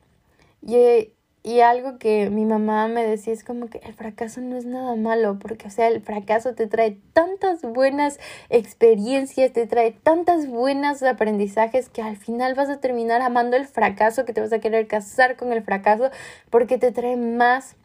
Y 0.62 1.13
y 1.44 1.60
algo 1.60 1.98
que 1.98 2.30
mi 2.30 2.46
mamá 2.46 2.88
me 2.88 3.06
decía 3.06 3.34
es 3.34 3.44
como 3.44 3.70
que 3.70 3.80
el 3.80 3.94
fracaso 3.94 4.40
no 4.40 4.56
es 4.56 4.66
nada 4.66 4.96
malo, 4.96 5.38
porque 5.40 5.68
o 5.68 5.70
sea, 5.70 5.88
el 5.90 6.02
fracaso 6.02 6.56
te 6.56 6.68
trae 6.68 6.98
tantas 7.12 7.62
buenas 7.62 8.18
experiencias, 8.50 9.52
te 9.52 9.68
trae 9.68 9.92
tantas 9.92 10.48
buenas 10.48 11.04
aprendizajes 11.04 11.90
que 11.90 12.02
al 12.02 12.16
final 12.16 12.56
vas 12.56 12.70
a 12.70 12.80
terminar 12.80 13.22
amando 13.22 13.58
el 13.58 13.68
fracaso, 13.68 14.24
que 14.24 14.32
te 14.32 14.40
vas 14.40 14.54
a 14.54 14.60
querer 14.60 14.88
casar 14.88 15.36
con 15.36 15.52
el 15.52 15.62
fracaso, 15.64 16.12
porque 16.50 16.78
te 16.78 16.94
trae 16.94 17.18
más 17.18 17.76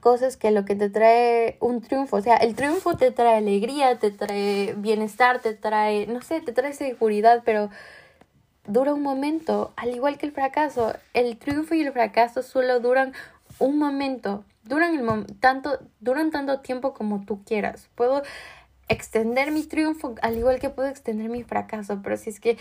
cosas 0.00 0.36
que 0.36 0.50
lo 0.50 0.66
que 0.66 0.76
te 0.76 0.90
trae 0.90 1.56
un 1.60 1.80
triunfo. 1.80 2.16
O 2.16 2.20
sea, 2.20 2.36
el 2.36 2.54
triunfo 2.54 2.96
te 2.96 3.10
trae 3.10 3.38
alegría, 3.38 3.98
te 3.98 4.10
trae 4.10 4.74
bienestar, 4.76 5.40
te 5.40 5.54
trae, 5.54 6.06
no 6.06 6.20
sé, 6.20 6.40
te 6.42 6.52
trae 6.52 6.74
seguridad, 6.74 7.42
pero 7.44 7.70
dura 8.66 8.94
un 8.94 9.02
momento, 9.02 9.72
al 9.76 9.94
igual 9.94 10.18
que 10.18 10.26
el 10.26 10.32
fracaso. 10.32 10.94
El 11.14 11.36
triunfo 11.36 11.74
y 11.74 11.82
el 11.82 11.92
fracaso 11.92 12.42
solo 12.42 12.80
duran 12.80 13.12
un 13.58 13.78
momento, 13.78 14.44
duran, 14.64 14.98
el 14.98 15.26
tanto, 15.36 15.78
duran 16.00 16.30
tanto 16.30 16.60
tiempo 16.60 16.94
como 16.94 17.24
tú 17.24 17.42
quieras. 17.44 17.88
Puedo 17.94 18.22
extender 18.88 19.52
mi 19.52 19.62
triunfo 19.62 20.14
al 20.22 20.36
igual 20.36 20.58
que 20.58 20.70
puedo 20.70 20.88
extender 20.88 21.28
mi 21.28 21.44
fracaso, 21.44 22.00
pero 22.02 22.16
si 22.16 22.30
es 22.30 22.40
que 22.40 22.58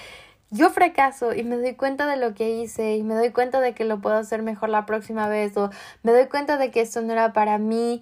yo 0.52 0.70
fracaso 0.70 1.34
y 1.34 1.44
me 1.44 1.58
doy 1.58 1.76
cuenta 1.76 2.08
de 2.08 2.18
lo 2.18 2.34
que 2.34 2.50
hice 2.50 2.96
y 2.98 3.04
me 3.04 3.16
doy 3.16 3.32
cuenta 3.32 3.60
de 3.60 3.74
que 3.74 3.86
lo 3.86 4.00
puedo 4.00 4.16
hacer 4.16 4.42
mejor 4.42 4.70
la 4.70 4.86
próxima 4.86 5.28
vez 5.28 5.56
o 5.58 5.70
me 6.04 6.12
doy 6.12 6.28
cuenta 6.28 6.58
de 6.58 6.72
que 6.72 6.82
esto 6.82 7.02
no 7.02 7.14
era 7.14 7.34
para 7.34 7.58
mí, 7.58 8.02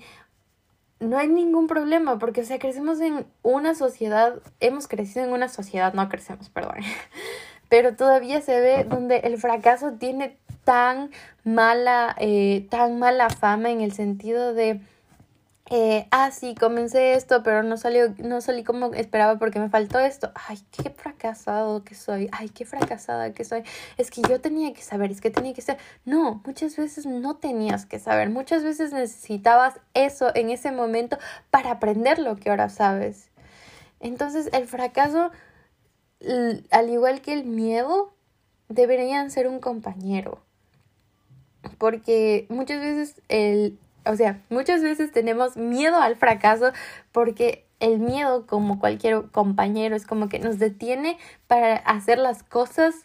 no 0.99 1.17
hay 1.17 1.27
ningún 1.27 1.67
problema 1.67 2.17
porque, 2.19 2.41
o 2.41 2.45
sea, 2.45 2.60
crecemos 2.60 2.99
en 3.01 3.25
una 3.43 3.75
sociedad, 3.75 4.41
hemos 4.60 4.88
crecido 4.88 5.25
en 5.25 5.31
una 5.31 5.49
sociedad, 5.49 5.93
no 5.93 6.07
crecemos, 6.10 6.49
perdón, 6.49 6.77
pero 7.69 7.95
todavía 7.95 8.41
se 8.41 8.60
ve 8.60 8.84
donde 8.84 9.17
el 9.17 9.38
fracaso 9.38 9.93
tiene 9.93 10.38
tan 10.63 11.12
mala, 11.43 12.15
eh, 12.19 12.67
tan 12.69 12.99
mala 12.99 13.30
fama 13.30 13.69
en 13.69 13.82
el 13.82 13.93
sentido 13.93 14.53
de, 14.53 14.82
eh, 15.69 16.08
ah, 16.12 16.32
sí, 16.32 16.56
comencé 16.56 17.13
esto, 17.13 17.43
pero 17.43 17.62
no 17.62 17.75
salió, 17.75 18.13
no 18.19 18.39
salí 18.39 18.63
como 18.63 18.93
esperaba 18.93 19.38
porque 19.38 19.60
me 19.60 19.69
faltó 19.69 19.99
esto. 19.99 20.32
Ay, 20.47 20.60
qué 20.71 20.89
fracasado 20.89 21.84
que 21.84 21.93
soy. 21.93 22.30
Ay, 22.32 22.49
qué 22.49 22.65
fracasada 22.65 23.34
que 23.34 23.43
soy. 23.43 23.63
Es 23.97 24.10
que 24.10 24.21
yo 24.21 24.39
tenía 24.39 24.73
que 24.73 24.82
saber, 24.82 25.12
es 25.12 25.19
que 25.19 25.30
tenía 25.30 25.53
que 25.53 25.62
ser. 25.62 25.77
No, 26.06 26.41
muchas 26.45 26.77
veces 26.77 27.06
no 27.06 27.36
tenías 27.36 27.86
que 27.86 27.99
saber. 27.99 28.30
Muchas 28.30 28.63
veces 28.63 28.93
necesitabas 28.93 29.75
eso 29.93 30.34
en 30.36 30.51
ese 30.51 30.71
momento 30.71 31.17
para 31.49 31.71
aprender 31.71 32.19
lo 32.19 32.38
que 32.38 32.49
ahora 32.49 32.69
sabes. 32.69 33.30
Entonces, 33.99 34.49
el 34.53 34.67
fracaso 34.67 35.32
al 36.71 36.89
igual 36.89 37.21
que 37.21 37.34
el 37.34 37.45
miedo, 37.45 38.13
deberían 38.69 39.32
ser 39.32 39.47
un 39.47 39.60
compañero. 39.60 40.39
Porque 41.77 42.45
muchas 42.49 42.82
veces 42.82 43.21
el, 43.27 43.77
o 44.06 44.15
sea, 44.15 44.41
muchas 44.49 44.82
veces 44.82 45.12
tenemos 45.12 45.58
miedo 45.58 45.97
al 45.97 46.15
fracaso 46.15 46.71
porque 47.12 47.65
el 47.80 47.99
miedo, 47.99 48.47
como 48.47 48.80
cualquier 48.80 49.30
compañero, 49.32 49.95
es 49.95 50.06
como 50.06 50.30
que 50.30 50.39
nos 50.39 50.58
detiene 50.60 51.17
para 51.47 51.75
hacer 51.75 52.17
las 52.17 52.43
cosas 52.43 52.95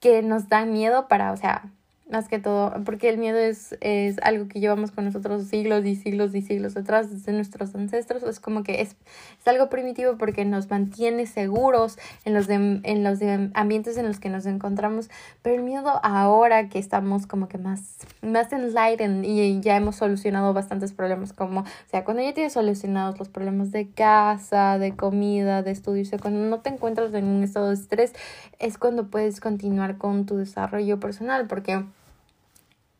que 0.00 0.22
nos 0.22 0.48
dan 0.48 0.72
miedo 0.72 1.08
para, 1.08 1.32
o 1.32 1.36
sea, 1.36 1.70
más 2.10 2.28
que 2.28 2.38
todo, 2.38 2.72
porque 2.84 3.08
el 3.08 3.18
miedo 3.18 3.38
es, 3.38 3.76
es 3.80 4.18
algo 4.22 4.48
que 4.48 4.60
llevamos 4.60 4.90
con 4.90 5.04
nosotros 5.04 5.44
siglos 5.44 5.84
y 5.84 5.94
siglos 5.94 6.34
y 6.34 6.42
siglos 6.42 6.76
atrás, 6.76 7.10
desde 7.10 7.32
nuestros 7.32 7.74
ancestros, 7.74 8.22
es 8.22 8.40
como 8.40 8.62
que 8.62 8.80
es, 8.80 8.96
es 9.38 9.48
algo 9.48 9.68
primitivo 9.68 10.16
porque 10.16 10.44
nos 10.44 10.70
mantiene 10.70 11.26
seguros 11.26 11.98
en 12.24 12.34
los, 12.34 12.48
en 12.48 13.04
los 13.04 13.18
ambientes 13.54 13.98
en 13.98 14.06
los 14.06 14.20
que 14.20 14.30
nos 14.30 14.46
encontramos, 14.46 15.10
pero 15.42 15.56
el 15.56 15.62
miedo 15.62 16.00
ahora 16.02 16.68
que 16.68 16.78
estamos 16.78 17.26
como 17.26 17.48
que 17.48 17.58
más, 17.58 17.98
más 18.22 18.52
enlightened 18.52 19.24
y 19.24 19.60
ya 19.60 19.76
hemos 19.76 19.96
solucionado 19.96 20.54
bastantes 20.54 20.92
problemas, 20.92 21.32
como, 21.32 21.64
sea, 21.90 22.04
cuando 22.04 22.22
ya 22.22 22.32
tienes 22.32 22.54
solucionados 22.54 23.18
los 23.18 23.28
problemas 23.28 23.70
de 23.70 23.88
casa, 23.88 24.78
de 24.78 24.96
comida, 24.96 25.62
de 25.62 25.72
estudio, 25.72 26.04
o 26.12 26.18
cuando 26.18 26.40
no 26.40 26.60
te 26.60 26.70
encuentras 26.70 27.12
en 27.14 27.26
un 27.26 27.42
estado 27.42 27.68
de 27.68 27.74
estrés, 27.74 28.12
es 28.58 28.78
cuando 28.78 29.08
puedes 29.08 29.40
continuar 29.40 29.98
con 29.98 30.26
tu 30.26 30.36
desarrollo 30.36 31.00
personal, 31.00 31.46
porque 31.46 31.84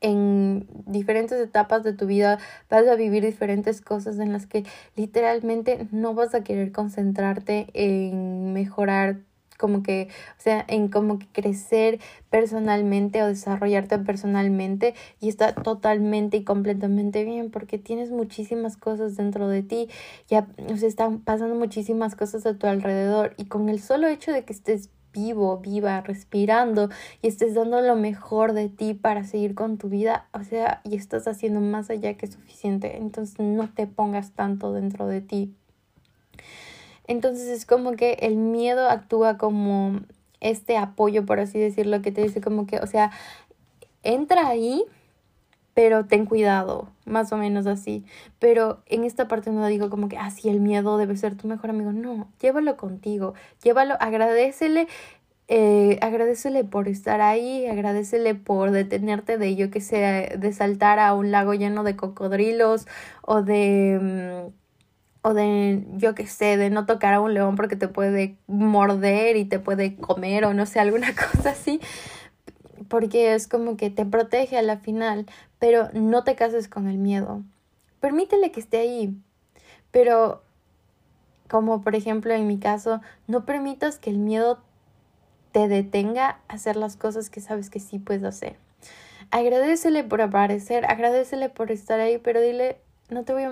en 0.00 0.66
diferentes 0.86 1.40
etapas 1.40 1.82
de 1.82 1.92
tu 1.92 2.06
vida 2.06 2.38
vas 2.70 2.86
a 2.86 2.94
vivir 2.94 3.24
diferentes 3.24 3.80
cosas 3.80 4.18
en 4.18 4.32
las 4.32 4.46
que 4.46 4.64
literalmente 4.96 5.88
no 5.90 6.14
vas 6.14 6.34
a 6.34 6.42
querer 6.44 6.72
concentrarte 6.72 7.68
en 7.74 8.52
mejorar 8.52 9.20
como 9.58 9.82
que, 9.82 10.08
o 10.38 10.40
sea, 10.40 10.64
en 10.68 10.88
como 10.88 11.18
que 11.18 11.26
crecer 11.26 11.98
personalmente 12.30 13.22
o 13.22 13.26
desarrollarte 13.26 13.98
personalmente 13.98 14.94
y 15.20 15.28
está 15.28 15.52
totalmente 15.52 16.38
y 16.38 16.44
completamente 16.44 17.24
bien 17.24 17.50
porque 17.50 17.76
tienes 17.76 18.10
muchísimas 18.10 18.76
cosas 18.76 19.16
dentro 19.16 19.48
de 19.48 19.62
ti, 19.62 19.88
ya, 20.28 20.46
o 20.68 20.72
están 20.72 21.20
pasando 21.20 21.56
muchísimas 21.56 22.14
cosas 22.14 22.46
a 22.46 22.56
tu 22.56 22.66
alrededor 22.66 23.34
y 23.36 23.46
con 23.46 23.68
el 23.68 23.80
solo 23.80 24.06
hecho 24.06 24.32
de 24.32 24.44
que 24.44 24.52
estés 24.52 24.90
vivo, 25.12 25.58
viva, 25.58 26.00
respirando 26.00 26.88
y 27.22 27.28
estés 27.28 27.54
dando 27.54 27.80
lo 27.80 27.96
mejor 27.96 28.52
de 28.52 28.68
ti 28.68 28.94
para 28.94 29.24
seguir 29.24 29.54
con 29.54 29.78
tu 29.78 29.88
vida, 29.88 30.28
o 30.32 30.44
sea, 30.44 30.80
y 30.84 30.96
estás 30.96 31.26
haciendo 31.26 31.60
más 31.60 31.90
allá 31.90 32.14
que 32.14 32.26
suficiente, 32.26 32.96
entonces 32.96 33.38
no 33.38 33.68
te 33.72 33.86
pongas 33.86 34.32
tanto 34.32 34.72
dentro 34.72 35.06
de 35.06 35.20
ti. 35.20 35.54
Entonces 37.06 37.48
es 37.48 37.64
como 37.64 37.92
que 37.92 38.18
el 38.20 38.36
miedo 38.36 38.88
actúa 38.88 39.38
como 39.38 40.00
este 40.40 40.76
apoyo, 40.76 41.24
por 41.26 41.40
así 41.40 41.58
decirlo, 41.58 42.02
que 42.02 42.12
te 42.12 42.22
dice 42.22 42.40
como 42.40 42.66
que, 42.66 42.78
o 42.78 42.86
sea, 42.86 43.10
entra 44.02 44.48
ahí, 44.48 44.84
pero 45.78 46.06
ten 46.06 46.26
cuidado, 46.26 46.88
más 47.04 47.30
o 47.30 47.36
menos 47.36 47.68
así. 47.68 48.04
Pero 48.40 48.82
en 48.86 49.04
esta 49.04 49.28
parte 49.28 49.52
no 49.52 49.64
digo 49.68 49.90
como 49.90 50.08
que, 50.08 50.18
ah, 50.18 50.28
el 50.42 50.58
miedo 50.58 50.98
debe 50.98 51.16
ser 51.16 51.36
tu 51.36 51.46
mejor 51.46 51.70
amigo. 51.70 51.92
No, 51.92 52.26
llévalo 52.40 52.76
contigo, 52.76 53.34
llévalo, 53.62 53.94
agradecele. 54.00 54.88
Eh, 55.46 55.96
agradecele 56.02 56.64
por 56.64 56.88
estar 56.88 57.20
ahí, 57.20 57.68
agradecele 57.68 58.34
por 58.34 58.72
detenerte 58.72 59.38
de 59.38 59.54
yo 59.54 59.70
que 59.70 59.80
sé, 59.80 60.34
de 60.36 60.52
saltar 60.52 60.98
a 60.98 61.14
un 61.14 61.30
lago 61.30 61.54
lleno 61.54 61.84
de 61.84 61.94
cocodrilos 61.94 62.88
o 63.22 63.42
de... 63.42 64.48
Mm, 64.50 64.52
o 65.22 65.34
de, 65.34 65.84
yo 65.96 66.14
que 66.14 66.26
sé, 66.26 66.56
de 66.56 66.70
no 66.70 66.86
tocar 66.86 67.12
a 67.14 67.20
un 67.20 67.34
león 67.34 67.56
porque 67.56 67.76
te 67.76 67.88
puede 67.88 68.36
morder 68.46 69.36
y 69.36 69.44
te 69.44 69.58
puede 69.58 69.96
comer 69.96 70.44
o 70.44 70.54
no 70.54 70.64
sé, 70.66 70.80
alguna 70.80 71.08
cosa 71.32 71.50
así 71.50 71.80
porque 72.88 73.34
es 73.34 73.46
como 73.46 73.76
que 73.76 73.90
te 73.90 74.04
protege 74.04 74.58
a 74.58 74.62
la 74.62 74.78
final, 74.78 75.26
pero 75.58 75.88
no 75.92 76.24
te 76.24 76.34
cases 76.34 76.68
con 76.68 76.88
el 76.88 76.98
miedo. 76.98 77.42
Permítele 78.00 78.50
que 78.50 78.60
esté 78.60 78.78
ahí, 78.78 79.16
pero 79.90 80.42
como 81.48 81.82
por 81.82 81.94
ejemplo 81.94 82.32
en 82.34 82.46
mi 82.46 82.58
caso, 82.58 83.00
no 83.26 83.44
permitas 83.44 83.98
que 83.98 84.10
el 84.10 84.18
miedo 84.18 84.60
te 85.52 85.68
detenga 85.68 86.40
a 86.48 86.54
hacer 86.54 86.76
las 86.76 86.96
cosas 86.96 87.30
que 87.30 87.40
sabes 87.40 87.70
que 87.70 87.80
sí 87.80 87.98
puedes 87.98 88.24
hacer. 88.24 88.56
Agradecele 89.30 90.04
por 90.04 90.20
aparecer, 90.20 90.86
agradecele 90.86 91.48
por 91.48 91.70
estar 91.70 92.00
ahí, 92.00 92.18
pero 92.18 92.40
dile, 92.40 92.78
no 93.10 93.24
te 93.24 93.32
voy 93.32 93.42
a, 93.42 93.50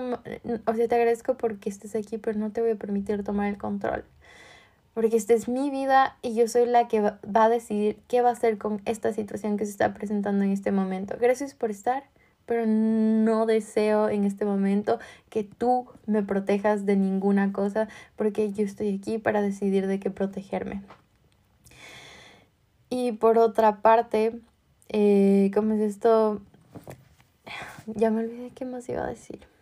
o 0.65 0.73
sea, 0.73 0.87
te 0.87 0.95
agradezco 0.95 1.35
porque 1.37 1.69
estés 1.69 1.95
aquí, 1.95 2.17
pero 2.17 2.39
no 2.39 2.51
te 2.51 2.61
voy 2.61 2.71
a 2.71 2.75
permitir 2.75 3.23
tomar 3.23 3.47
el 3.47 3.57
control 3.57 4.05
porque 4.97 5.15
esta 5.15 5.35
es 5.35 5.47
mi 5.47 5.69
vida 5.69 6.17
y 6.23 6.33
yo 6.33 6.47
soy 6.47 6.65
la 6.65 6.87
que 6.87 7.01
va 7.01 7.19
a 7.35 7.49
decidir 7.49 7.99
qué 8.07 8.23
va 8.23 8.29
a 8.29 8.31
hacer 8.31 8.57
con 8.57 8.81
esta 8.85 9.13
situación 9.13 9.55
que 9.55 9.65
se 9.65 9.69
está 9.69 9.93
presentando 9.93 10.43
en 10.43 10.49
este 10.49 10.71
momento. 10.71 11.15
Gracias 11.21 11.53
por 11.53 11.69
estar, 11.69 12.03
pero 12.47 12.65
no 12.65 13.45
deseo 13.45 14.09
en 14.09 14.23
este 14.23 14.43
momento 14.43 14.97
que 15.29 15.43
tú 15.43 15.85
me 16.07 16.23
protejas 16.23 16.87
de 16.87 16.95
ninguna 16.95 17.53
cosa, 17.53 17.87
porque 18.15 18.51
yo 18.51 18.65
estoy 18.65 18.95
aquí 18.95 19.19
para 19.19 19.43
decidir 19.43 19.85
de 19.85 19.99
qué 19.99 20.09
protegerme. 20.09 20.81
Y 22.89 23.11
por 23.11 23.37
otra 23.37 23.83
parte, 23.83 24.39
eh, 24.89 25.51
¿cómo 25.53 25.75
es 25.75 25.81
esto? 25.81 26.41
Ya 27.85 28.09
me 28.09 28.21
olvidé 28.21 28.49
qué 28.49 28.65
más 28.65 28.89
iba 28.89 29.03
a 29.03 29.07
decir 29.07 29.56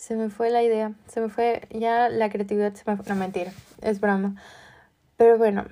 se 0.00 0.16
me 0.16 0.30
fue 0.30 0.48
la 0.48 0.62
idea, 0.62 0.94
se 1.08 1.20
me 1.20 1.28
fue 1.28 1.68
ya 1.68 2.08
la 2.08 2.30
creatividad, 2.30 2.72
se 2.72 2.90
me 2.90 2.96
fue, 2.96 3.04
no 3.06 3.16
mentira, 3.16 3.52
es 3.82 4.00
broma. 4.00 4.34
Pero 5.18 5.36
bueno, 5.36 5.66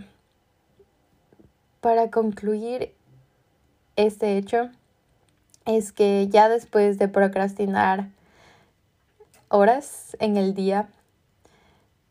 para 1.80 2.10
concluir 2.10 2.92
este 3.96 4.36
hecho, 4.36 4.68
es 5.64 5.92
que 5.92 6.28
ya 6.28 6.50
después 6.50 6.98
de 6.98 7.08
procrastinar 7.08 8.10
horas 9.48 10.14
en 10.20 10.36
el 10.36 10.52
día, 10.52 10.90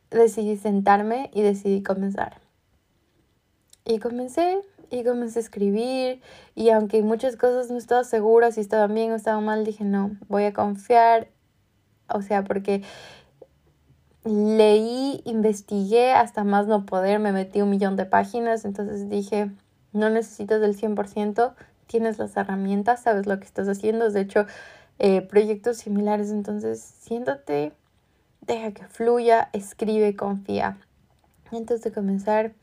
decidí 0.10 0.58
sentarme 0.58 1.30
y 1.36 1.44
decidí 1.44 1.84
comenzar. 1.84 2.42
Y 3.86 4.00
comencé, 4.00 4.58
y 4.90 5.04
comencé 5.04 5.38
a 5.38 5.44
escribir, 5.44 6.20
y 6.56 6.72
aunque 6.72 7.04
muchas 7.04 7.36
cosas 7.36 7.70
no 7.70 7.78
estaba 7.78 8.04
segura 8.04 8.52
si 8.52 8.62
estaban 8.62 8.96
bien 8.96 9.12
o 9.12 9.16
estaban 9.16 9.46
mal, 9.46 9.64
dije 9.64 9.84
no, 9.84 10.18
voy 10.28 10.46
a 10.46 10.54
confiar 10.54 11.28
o 12.10 12.22
sea, 12.22 12.44
porque 12.44 12.84
leí, 14.24 15.22
investigué 15.26 16.12
hasta 16.12 16.44
más 16.44 16.68
no 16.68 16.86
poder, 16.86 17.20
me 17.20 17.32
metí 17.32 17.62
un 17.62 17.70
millón 17.70 17.96
de 17.96 18.06
páginas, 18.06 18.66
entonces 18.66 19.10
dije, 19.10 19.52
no 19.94 20.10
necesitas 20.10 20.62
del 20.62 20.76
100%, 20.76 21.54
tienes 21.88 22.20
las 22.20 22.36
herramientas, 22.36 23.04
sabes 23.04 23.26
lo 23.26 23.40
que 23.40 23.46
estás 23.46 23.68
haciendo, 23.68 24.10
de 24.10 24.22
hecho, 24.22 24.46
eh, 25.00 25.22
proyectos 25.22 25.78
similares, 25.78 26.32
entonces 26.32 26.82
siéntate, 26.82 27.72
deja 28.42 28.72
que 28.72 28.86
fluya, 28.86 29.50
escribe, 29.54 30.16
confía. 30.16 30.78
Antes 31.52 31.82
de 31.82 31.92
comenzar, 31.92 32.54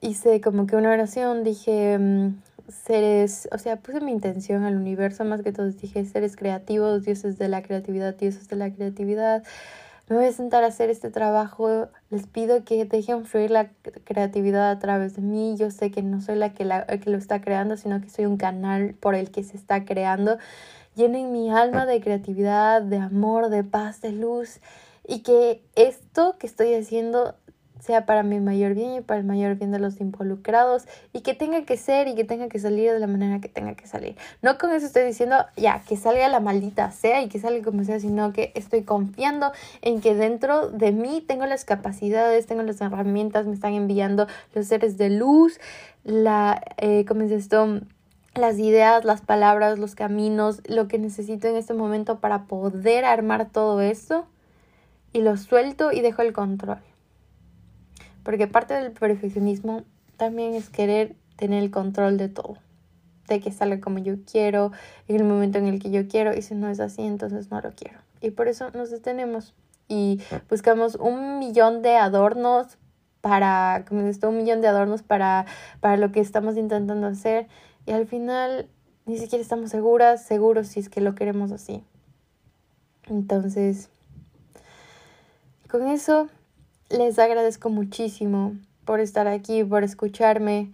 hice 0.00 0.40
como 0.40 0.66
que 0.66 0.76
una 0.76 0.90
oración, 0.90 1.42
dije, 1.44 1.98
mm, 1.98 2.34
seres, 2.68 3.48
o 3.52 3.58
sea, 3.58 3.76
puse 3.76 4.00
mi 4.00 4.12
intención 4.12 4.64
al 4.64 4.76
universo, 4.76 5.24
más 5.24 5.42
que 5.42 5.52
todo 5.52 5.70
dije 5.70 6.04
seres 6.04 6.36
creativos, 6.36 7.04
dioses 7.04 7.38
de 7.38 7.48
la 7.48 7.62
creatividad, 7.62 8.14
dioses 8.14 8.48
de 8.48 8.56
la 8.56 8.72
creatividad. 8.72 9.42
Me 10.08 10.16
voy 10.16 10.26
a 10.26 10.32
sentar 10.32 10.64
a 10.64 10.66
hacer 10.66 10.90
este 10.90 11.10
trabajo. 11.10 11.88
Les 12.10 12.26
pido 12.26 12.64
que 12.64 12.84
dejen 12.84 13.24
fluir 13.24 13.50
la 13.50 13.70
creatividad 14.04 14.70
a 14.70 14.78
través 14.78 15.16
de 15.16 15.22
mí. 15.22 15.56
Yo 15.56 15.70
sé 15.70 15.90
que 15.90 16.02
no 16.02 16.20
soy 16.20 16.36
la 16.36 16.52
que, 16.52 16.64
la 16.64 16.86
que 16.86 17.08
lo 17.08 17.16
está 17.16 17.40
creando, 17.40 17.76
sino 17.76 18.00
que 18.00 18.10
soy 18.10 18.26
un 18.26 18.36
canal 18.36 18.94
por 19.00 19.14
el 19.14 19.30
que 19.30 19.42
se 19.42 19.56
está 19.56 19.84
creando. 19.84 20.38
Llenen 20.96 21.32
mi 21.32 21.50
alma 21.50 21.86
de 21.86 22.00
creatividad, 22.00 22.82
de 22.82 22.98
amor, 22.98 23.48
de 23.48 23.64
paz, 23.64 24.00
de 24.02 24.12
luz. 24.12 24.60
Y 25.06 25.20
que 25.20 25.62
esto 25.76 26.36
que 26.38 26.46
estoy 26.46 26.74
haciendo 26.74 27.34
sea 27.82 28.06
para 28.06 28.22
mi 28.22 28.38
mayor 28.38 28.74
bien 28.74 28.94
y 28.94 29.00
para 29.00 29.18
el 29.18 29.26
mayor 29.26 29.56
bien 29.56 29.72
de 29.72 29.80
los 29.80 30.00
involucrados 30.00 30.84
y 31.12 31.22
que 31.22 31.34
tenga 31.34 31.64
que 31.64 31.76
ser 31.76 32.06
y 32.06 32.14
que 32.14 32.22
tenga 32.22 32.48
que 32.48 32.60
salir 32.60 32.92
de 32.92 33.00
la 33.00 33.08
manera 33.08 33.40
que 33.40 33.48
tenga 33.48 33.74
que 33.74 33.88
salir. 33.88 34.16
No 34.40 34.56
con 34.56 34.70
eso 34.70 34.86
estoy 34.86 35.02
diciendo 35.02 35.34
ya 35.56 35.82
que 35.88 35.96
salga 35.96 36.28
la 36.28 36.38
maldita 36.38 36.92
sea 36.92 37.22
y 37.22 37.28
que 37.28 37.40
salga 37.40 37.64
como 37.64 37.82
sea, 37.82 37.98
sino 37.98 38.32
que 38.32 38.52
estoy 38.54 38.84
confiando 38.84 39.50
en 39.80 40.00
que 40.00 40.14
dentro 40.14 40.70
de 40.70 40.92
mí 40.92 41.24
tengo 41.26 41.44
las 41.46 41.64
capacidades, 41.64 42.46
tengo 42.46 42.62
las 42.62 42.80
herramientas, 42.80 43.46
me 43.46 43.54
están 43.54 43.72
enviando 43.72 44.28
los 44.54 44.68
seres 44.68 44.96
de 44.96 45.10
luz, 45.10 45.58
la, 46.04 46.62
eh, 46.76 47.04
las 48.34 48.58
ideas, 48.58 49.04
las 49.04 49.22
palabras, 49.22 49.80
los 49.80 49.96
caminos, 49.96 50.62
lo 50.66 50.86
que 50.86 50.98
necesito 50.98 51.48
en 51.48 51.56
este 51.56 51.74
momento 51.74 52.20
para 52.20 52.44
poder 52.44 53.04
armar 53.04 53.50
todo 53.50 53.80
esto 53.80 54.24
y 55.12 55.20
lo 55.20 55.36
suelto 55.36 55.90
y 55.90 56.00
dejo 56.00 56.22
el 56.22 56.32
control. 56.32 56.78
Porque 58.24 58.46
parte 58.46 58.74
del 58.74 58.92
perfeccionismo 58.92 59.82
también 60.16 60.54
es 60.54 60.68
querer 60.68 61.16
tener 61.36 61.62
el 61.62 61.70
control 61.70 62.16
de 62.16 62.28
todo. 62.28 62.56
De 63.28 63.40
que 63.40 63.52
salga 63.52 63.80
como 63.80 63.98
yo 63.98 64.16
quiero, 64.30 64.72
en 65.08 65.16
el 65.16 65.24
momento 65.24 65.58
en 65.58 65.66
el 65.66 65.80
que 65.80 65.90
yo 65.90 66.06
quiero. 66.08 66.36
Y 66.36 66.42
si 66.42 66.54
no 66.54 66.68
es 66.68 66.80
así, 66.80 67.02
entonces 67.02 67.50
no 67.50 67.60
lo 67.60 67.72
quiero. 67.72 67.98
Y 68.20 68.30
por 68.30 68.48
eso 68.48 68.70
nos 68.70 68.90
detenemos 68.90 69.54
y 69.88 70.20
buscamos 70.48 70.94
un 70.94 71.38
millón 71.38 71.82
de 71.82 71.96
adornos 71.96 72.78
para, 73.20 73.84
como 73.88 74.02
esto, 74.02 74.28
un 74.28 74.38
millón 74.38 74.60
de 74.60 74.68
adornos 74.68 75.02
para, 75.02 75.46
para 75.80 75.96
lo 75.96 76.12
que 76.12 76.20
estamos 76.20 76.56
intentando 76.56 77.06
hacer. 77.06 77.48
Y 77.86 77.92
al 77.92 78.06
final 78.06 78.68
ni 79.06 79.18
siquiera 79.18 79.42
estamos 79.42 79.70
seguras, 79.70 80.24
seguros 80.24 80.68
si 80.68 80.80
es 80.80 80.88
que 80.88 81.00
lo 81.00 81.14
queremos 81.14 81.52
así. 81.52 81.84
Entonces, 83.08 83.90
con 85.68 85.88
eso 85.88 86.28
les 86.96 87.18
agradezco 87.18 87.70
muchísimo 87.70 88.54
por 88.84 89.00
estar 89.00 89.26
aquí, 89.26 89.64
por 89.64 89.84
escucharme, 89.84 90.72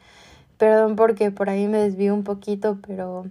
Perdón 0.58 0.96
porque 0.96 1.30
por 1.30 1.48
ahí 1.48 1.68
me 1.68 1.78
desvío 1.78 2.12
un 2.12 2.24
poquito, 2.24 2.78
pero 2.84 3.26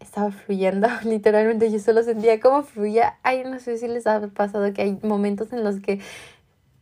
estaba 0.00 0.32
fluyendo, 0.32 0.88
literalmente 1.04 1.70
yo 1.70 1.78
solo 1.78 2.02
sentía 2.02 2.40
cómo 2.40 2.64
fluía. 2.64 3.18
Ay, 3.22 3.44
no 3.44 3.60
sé 3.60 3.78
si 3.78 3.86
les 3.86 4.06
ha 4.06 4.26
pasado 4.28 4.72
que 4.74 4.82
hay 4.82 4.98
momentos 5.02 5.52
en 5.52 5.62
los 5.62 5.78
que 5.78 6.00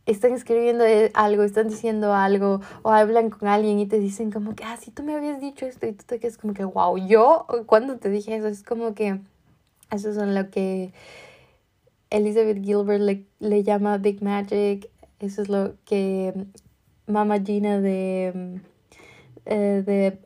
están 0.07 0.33
escribiendo 0.33 0.83
algo, 1.13 1.43
están 1.43 1.67
diciendo 1.67 2.15
algo 2.15 2.61
o 2.81 2.91
hablan 2.91 3.29
con 3.29 3.47
alguien 3.47 3.79
y 3.79 3.85
te 3.85 3.99
dicen 3.99 4.31
como 4.31 4.55
que, 4.55 4.63
ah, 4.63 4.77
sí, 4.77 4.89
tú 4.89 5.03
me 5.03 5.13
habías 5.13 5.39
dicho 5.39 5.67
esto 5.67 5.85
y 5.85 5.91
tú 5.91 6.03
te 6.07 6.19
quedas 6.19 6.37
como 6.37 6.53
que, 6.55 6.63
wow, 6.65 6.97
yo, 6.97 7.45
cuando 7.67 7.97
te 7.97 8.09
dije 8.09 8.35
eso? 8.37 8.47
Es 8.47 8.63
como 8.63 8.95
que 8.95 9.19
eso 9.91 10.09
es 10.09 10.15
lo 10.15 10.49
que 10.49 10.93
Elizabeth 12.09 12.63
Gilbert 12.63 13.01
le, 13.01 13.25
le 13.39 13.63
llama 13.63 13.97
Big 13.97 14.21
Magic, 14.21 14.89
eso 15.19 15.41
es 15.41 15.49
lo 15.49 15.75
que 15.85 16.33
Mama 17.07 17.39
Gina 17.39 17.79
de 17.79 18.61
eh, 19.49 19.81
de 19.85 20.19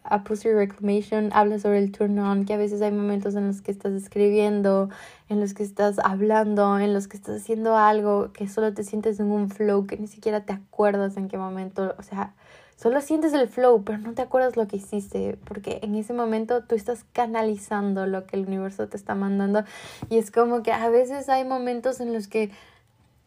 Reclamation 0.53 1.29
habla 1.33 1.59
sobre 1.59 1.77
el 1.77 1.91
turn 1.91 2.17
on, 2.17 2.45
que 2.45 2.55
a 2.55 2.57
veces 2.57 2.81
hay 2.81 2.91
momentos 2.91 3.35
en 3.35 3.45
los 3.45 3.61
que 3.61 3.69
estás 3.69 3.93
escribiendo, 3.93 4.89
en 5.29 5.39
los 5.39 5.53
que 5.53 5.61
estás 5.61 5.99
hablando, 5.99 6.79
en 6.79 6.93
los 6.93 7.07
que 7.07 7.17
estás 7.17 7.41
haciendo 7.41 7.77
algo 7.77 8.33
que 8.33 8.47
solo 8.47 8.73
te 8.73 8.83
sientes 8.83 9.19
en 9.19 9.31
un 9.31 9.51
flow, 9.51 9.85
que 9.85 9.97
ni 9.97 10.07
siquiera 10.07 10.43
te 10.45 10.53
acuerdas 10.53 11.17
en 11.17 11.27
qué 11.27 11.37
momento, 11.37 11.93
o 11.99 12.03
sea, 12.03 12.33
solo 12.81 12.99
sientes 13.01 13.33
el 13.33 13.47
flow, 13.47 13.83
pero 13.83 13.99
no 13.99 14.13
te 14.13 14.23
acuerdas 14.23 14.57
lo 14.57 14.67
que 14.67 14.77
hiciste, 14.77 15.37
porque 15.45 15.79
en 15.83 15.93
ese 15.93 16.13
momento 16.13 16.63
tú 16.63 16.73
estás 16.73 17.05
canalizando 17.13 18.07
lo 18.07 18.25
que 18.25 18.37
el 18.37 18.47
universo 18.47 18.87
te 18.87 18.97
está 18.97 19.13
mandando 19.13 19.63
y 20.09 20.17
es 20.17 20.31
como 20.31 20.63
que 20.63 20.71
a 20.71 20.89
veces 20.89 21.29
hay 21.29 21.45
momentos 21.45 21.99
en 21.99 22.11
los 22.11 22.27
que 22.27 22.49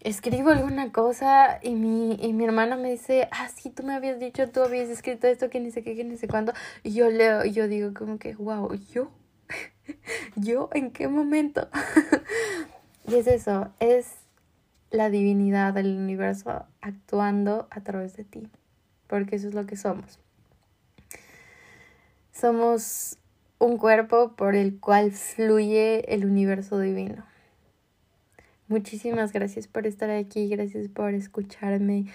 escribo 0.00 0.50
alguna 0.50 0.90
cosa 0.90 1.60
y 1.62 1.76
mi, 1.76 2.14
y 2.20 2.32
mi 2.32 2.44
hermana 2.44 2.76
me 2.76 2.90
dice, 2.90 3.28
ah, 3.30 3.48
sí, 3.48 3.70
tú 3.70 3.84
me 3.84 3.94
habías 3.94 4.18
dicho, 4.18 4.50
tú 4.50 4.60
habías 4.60 4.88
escrito 4.88 5.28
esto, 5.28 5.48
que 5.50 5.60
ni 5.60 5.70
sé 5.70 5.84
qué, 5.84 5.94
que 5.94 6.04
ni 6.04 6.16
sé 6.16 6.26
cuándo. 6.26 6.52
Y 6.82 6.92
yo 6.92 7.08
leo, 7.08 7.44
y 7.44 7.52
yo 7.52 7.68
digo 7.68 7.94
como 7.94 8.18
que, 8.18 8.34
wow, 8.34 8.74
¿yo? 8.92 9.10
¿Yo? 10.36 10.68
¿En 10.74 10.90
qué 10.90 11.06
momento? 11.06 11.68
y 13.08 13.14
es 13.14 13.28
eso, 13.28 13.68
es 13.78 14.14
la 14.90 15.10
divinidad 15.10 15.74
del 15.74 15.96
universo 15.96 16.66
actuando 16.80 17.68
a 17.70 17.80
través 17.80 18.16
de 18.16 18.24
ti, 18.24 18.50
porque 19.14 19.36
eso 19.36 19.46
es 19.46 19.54
lo 19.54 19.64
que 19.64 19.76
somos. 19.76 20.18
Somos 22.32 23.16
un 23.60 23.78
cuerpo 23.78 24.32
por 24.32 24.56
el 24.56 24.80
cual 24.80 25.12
fluye 25.12 26.12
el 26.12 26.24
universo 26.24 26.80
divino. 26.80 27.24
Muchísimas 28.66 29.32
gracias 29.32 29.68
por 29.68 29.86
estar 29.86 30.10
aquí, 30.10 30.48
gracias 30.48 30.88
por 30.88 31.14
escucharme 31.14 32.06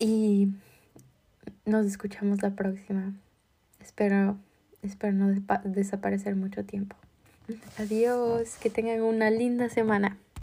y 0.00 0.48
nos 1.64 1.86
escuchamos 1.86 2.42
la 2.42 2.50
próxima. 2.50 3.12
Espero, 3.80 4.38
espero 4.82 5.12
no 5.12 5.40
desaparecer 5.62 6.34
mucho 6.34 6.64
tiempo. 6.64 6.96
Adiós, 7.78 8.56
que 8.60 8.70
tengan 8.70 9.02
una 9.02 9.30
linda 9.30 9.68
semana. 9.68 10.18